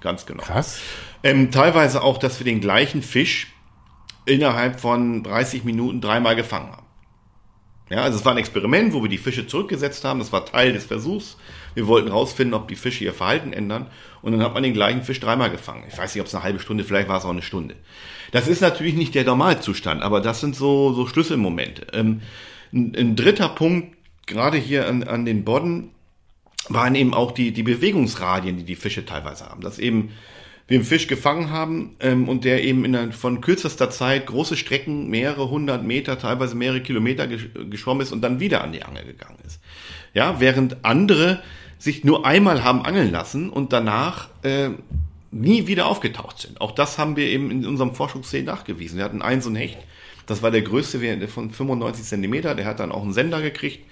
Ganz 0.00 0.26
genau. 0.26 0.42
Krass. 0.42 0.80
Ähm, 1.22 1.50
teilweise 1.50 2.02
auch, 2.02 2.18
dass 2.18 2.38
wir 2.38 2.44
den 2.44 2.60
gleichen 2.60 3.02
Fisch 3.02 3.48
innerhalb 4.24 4.80
von 4.80 5.22
30 5.22 5.64
Minuten 5.64 6.00
dreimal 6.00 6.36
gefangen 6.36 6.72
haben. 6.72 6.86
Ja, 7.88 8.02
also 8.02 8.18
es 8.18 8.24
war 8.24 8.32
ein 8.32 8.38
Experiment, 8.38 8.92
wo 8.92 9.02
wir 9.02 9.08
die 9.08 9.18
Fische 9.18 9.46
zurückgesetzt 9.46 10.04
haben. 10.04 10.18
Das 10.18 10.32
war 10.32 10.44
Teil 10.44 10.72
des 10.72 10.86
Versuchs. 10.86 11.36
Wir 11.74 11.86
wollten 11.86 12.08
rausfinden, 12.08 12.54
ob 12.54 12.66
die 12.66 12.74
Fische 12.74 13.04
ihr 13.04 13.12
Verhalten 13.14 13.52
ändern. 13.52 13.86
Und 14.22 14.32
dann 14.32 14.42
hat 14.42 14.54
man 14.54 14.64
den 14.64 14.72
gleichen 14.72 15.02
Fisch 15.02 15.20
dreimal 15.20 15.50
gefangen. 15.50 15.84
Ich 15.88 15.96
weiß 15.96 16.14
nicht, 16.14 16.20
ob 16.20 16.26
es 16.26 16.34
eine 16.34 16.42
halbe 16.42 16.58
Stunde, 16.58 16.82
vielleicht 16.82 17.08
war 17.08 17.18
es 17.18 17.24
auch 17.24 17.30
eine 17.30 17.42
Stunde. 17.42 17.76
Das 18.32 18.48
ist 18.48 18.60
natürlich 18.60 18.94
nicht 18.94 19.14
der 19.14 19.22
Normalzustand, 19.24 20.02
aber 20.02 20.20
das 20.20 20.40
sind 20.40 20.56
so, 20.56 20.92
so 20.94 21.06
Schlüsselmomente. 21.06 21.86
Ähm, 21.92 22.22
ein, 22.72 22.94
ein 22.96 23.16
dritter 23.16 23.48
Punkt, 23.48 23.96
gerade 24.26 24.58
hier 24.58 24.88
an, 24.88 25.02
an 25.04 25.24
den 25.24 25.44
Bodden, 25.44 25.90
waren 26.68 26.94
eben 26.94 27.14
auch 27.14 27.32
die, 27.32 27.52
die 27.52 27.62
Bewegungsradien, 27.62 28.56
die 28.56 28.64
die 28.64 28.76
Fische 28.76 29.04
teilweise 29.04 29.46
haben. 29.46 29.60
Dass 29.60 29.78
eben 29.78 30.10
wir 30.68 30.78
einen 30.78 30.84
Fisch 30.84 31.06
gefangen 31.06 31.50
haben 31.50 31.94
ähm, 32.00 32.28
und 32.28 32.44
der 32.44 32.64
eben 32.64 32.84
in 32.84 32.96
einer, 32.96 33.12
von 33.12 33.40
kürzester 33.40 33.88
Zeit 33.90 34.26
große 34.26 34.56
Strecken, 34.56 35.08
mehrere 35.08 35.48
hundert 35.48 35.84
Meter, 35.84 36.18
teilweise 36.18 36.56
mehrere 36.56 36.80
Kilometer 36.80 37.28
gesch 37.28 37.48
geschwommen 37.70 38.02
ist 38.02 38.12
und 38.12 38.20
dann 38.22 38.40
wieder 38.40 38.64
an 38.64 38.72
die 38.72 38.82
Angel 38.82 39.04
gegangen 39.04 39.38
ist. 39.46 39.60
Ja, 40.12 40.40
während 40.40 40.84
andere 40.84 41.42
sich 41.78 42.04
nur 42.04 42.26
einmal 42.26 42.64
haben 42.64 42.84
angeln 42.84 43.12
lassen 43.12 43.50
und 43.50 43.72
danach 43.72 44.28
äh, 44.42 44.70
nie 45.30 45.66
wieder 45.66 45.86
aufgetaucht 45.86 46.38
sind. 46.40 46.60
Auch 46.60 46.72
das 46.72 46.98
haben 46.98 47.16
wir 47.16 47.26
eben 47.26 47.50
in 47.50 47.66
unserem 47.66 47.94
Forschungssee 47.94 48.42
nachgewiesen. 48.42 48.98
Wir 48.98 49.04
hatten 49.04 49.22
einen 49.22 49.42
so 49.42 49.50
einen 49.50 49.56
Hecht, 49.56 49.78
das 50.26 50.42
war 50.42 50.50
der 50.50 50.62
größte 50.62 50.98
der 50.98 51.28
von 51.28 51.50
95 51.50 52.04
Zentimeter, 52.04 52.54
der 52.54 52.66
hat 52.66 52.80
dann 52.80 52.92
auch 52.92 53.02
einen 53.02 53.12
Sender 53.12 53.40
gekriegt 53.40 53.84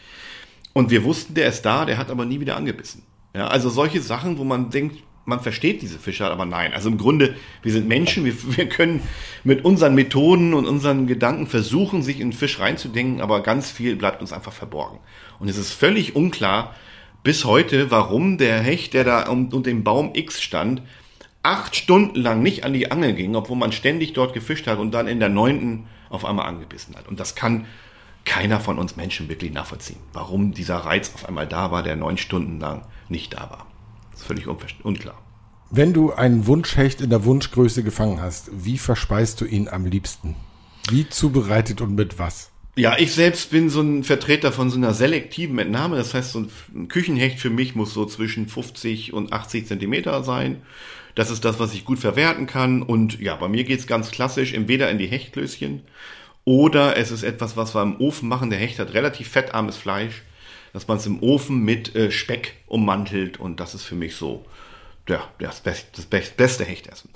und 0.72 0.90
wir 0.90 1.04
wussten, 1.04 1.34
der 1.34 1.48
ist 1.48 1.62
da, 1.62 1.84
der 1.84 1.98
hat 1.98 2.10
aber 2.10 2.24
nie 2.24 2.40
wieder 2.40 2.56
angebissen. 2.56 3.02
Ja, 3.34 3.48
also 3.48 3.68
solche 3.70 4.00
Sachen, 4.00 4.38
wo 4.38 4.44
man 4.44 4.70
denkt, 4.70 5.02
man 5.24 5.40
versteht 5.40 5.82
diese 5.82 5.98
Fische, 5.98 6.26
aber 6.26 6.44
nein. 6.44 6.74
Also 6.74 6.88
im 6.88 6.98
Grunde, 6.98 7.36
wir 7.62 7.72
sind 7.72 7.88
Menschen, 7.88 8.24
wir, 8.24 8.34
wir 8.56 8.68
können 8.68 9.00
mit 9.42 9.64
unseren 9.64 9.94
Methoden 9.94 10.54
und 10.54 10.66
unseren 10.66 11.06
Gedanken 11.06 11.46
versuchen, 11.46 12.02
sich 12.02 12.20
in 12.20 12.30
den 12.30 12.36
Fisch 12.36 12.60
reinzudenken, 12.60 13.20
aber 13.20 13.42
ganz 13.42 13.70
viel 13.70 13.96
bleibt 13.96 14.20
uns 14.20 14.32
einfach 14.32 14.52
verborgen. 14.52 14.98
Und 15.38 15.48
es 15.48 15.56
ist 15.56 15.72
völlig 15.72 16.14
unklar 16.14 16.74
bis 17.22 17.44
heute, 17.44 17.90
warum 17.90 18.36
der 18.36 18.60
Hecht, 18.60 18.92
der 18.92 19.04
da 19.04 19.28
um, 19.28 19.48
um 19.48 19.62
den 19.62 19.82
Baum 19.82 20.10
X 20.14 20.42
stand, 20.42 20.82
acht 21.42 21.76
Stunden 21.76 22.20
lang 22.20 22.42
nicht 22.42 22.64
an 22.64 22.72
die 22.72 22.90
Angel 22.90 23.14
ging, 23.14 23.34
obwohl 23.34 23.56
man 23.56 23.72
ständig 23.72 24.12
dort 24.12 24.34
gefischt 24.34 24.66
hat 24.66 24.78
und 24.78 24.92
dann 24.92 25.06
in 25.06 25.20
der 25.20 25.28
neunten 25.28 25.86
auf 26.14 26.24
einmal 26.24 26.46
angebissen 26.46 26.96
hat. 26.96 27.09
Und 27.09 27.20
das 27.20 27.35
kann 27.35 27.66
keiner 28.24 28.61
von 28.61 28.79
uns 28.79 28.96
Menschen 28.96 29.29
wirklich 29.29 29.53
nachvollziehen, 29.53 29.98
warum 30.12 30.53
dieser 30.53 30.77
Reiz 30.77 31.12
auf 31.14 31.29
einmal 31.29 31.46
da 31.46 31.70
war, 31.70 31.83
der 31.83 31.96
neun 31.96 32.16
Stunden 32.16 32.59
lang 32.59 32.87
nicht 33.09 33.35
da 33.35 33.50
war. 33.50 33.66
Das 34.12 34.20
ist 34.20 34.27
völlig 34.27 34.46
unklar. 34.46 35.20
Wenn 35.70 35.92
du 35.92 36.12
einen 36.12 36.46
Wunschhecht 36.46 37.00
in 37.00 37.11
der 37.11 37.24
Wunschgröße 37.24 37.83
gefangen 37.83 38.20
hast, 38.20 38.50
wie 38.53 38.79
verspeist 38.79 39.40
du 39.40 39.44
ihn 39.44 39.68
am 39.68 39.87
liebsten? 39.87 40.37
Wie 40.88 41.09
zubereitet 41.09 41.81
und 41.81 41.94
mit 41.94 42.18
was? 42.18 42.50
Ja, 42.77 42.98
ich 42.98 43.12
selbst 43.12 43.50
bin 43.50 43.70
so 43.70 43.81
ein 43.81 44.05
Vertreter 44.05 44.53
von 44.53 44.68
so 44.68 44.77
einer 44.77 44.94
selektiven 44.94 45.59
Entnahme. 45.59 45.96
Das 45.96 46.12
heißt, 46.12 46.33
so 46.33 46.46
ein 46.74 46.88
Küchenhecht 46.88 47.38
für 47.38 47.50
mich 47.50 47.74
muss 47.74 47.94
so 47.94 48.05
zwischen 48.05 48.48
50 48.48 49.12
und 49.12 49.33
80 49.33 49.66
Zentimeter 49.66 50.24
sein. 50.24 50.62
Das 51.14 51.31
ist 51.31 51.44
das, 51.44 51.59
was 51.59 51.74
ich 51.74 51.85
gut 51.85 51.98
verwerten 51.98 52.46
kann. 52.46 52.83
Und 52.83 53.20
ja, 53.20 53.37
bei 53.37 53.48
mir 53.48 53.64
geht's 53.64 53.87
ganz 53.87 54.11
klassisch 54.11 54.53
entweder 54.53 54.90
in 54.90 54.98
die 54.98 55.07
Hechtklößchen 55.07 55.83
oder 56.44 56.96
es 56.96 57.11
ist 57.11 57.22
etwas, 57.22 57.57
was 57.57 57.74
wir 57.74 57.83
im 57.83 58.00
Ofen 58.00 58.29
machen. 58.29 58.50
Der 58.50 58.59
Hecht 58.59 58.79
hat 58.79 58.94
relativ 58.94 59.29
fettarmes 59.29 59.77
Fleisch, 59.77 60.22
dass 60.72 60.88
man 60.88 60.98
es 60.98 61.07
im 61.07 61.22
Ofen 61.22 61.64
mit 61.64 61.94
äh, 61.94 62.11
Speck 62.11 62.55
ummantelt. 62.66 63.40
Und 63.40 63.61
das 63.61 63.74
ist 63.74 63.85
für 63.85 63.94
mich 63.94 64.16
so 64.16 64.44
ja, 65.09 65.29
das, 65.38 65.61
best, 65.61 65.88
das 65.96 66.07
best, 66.07 66.37
beste 66.37 66.64
Hechtessen. 66.64 67.11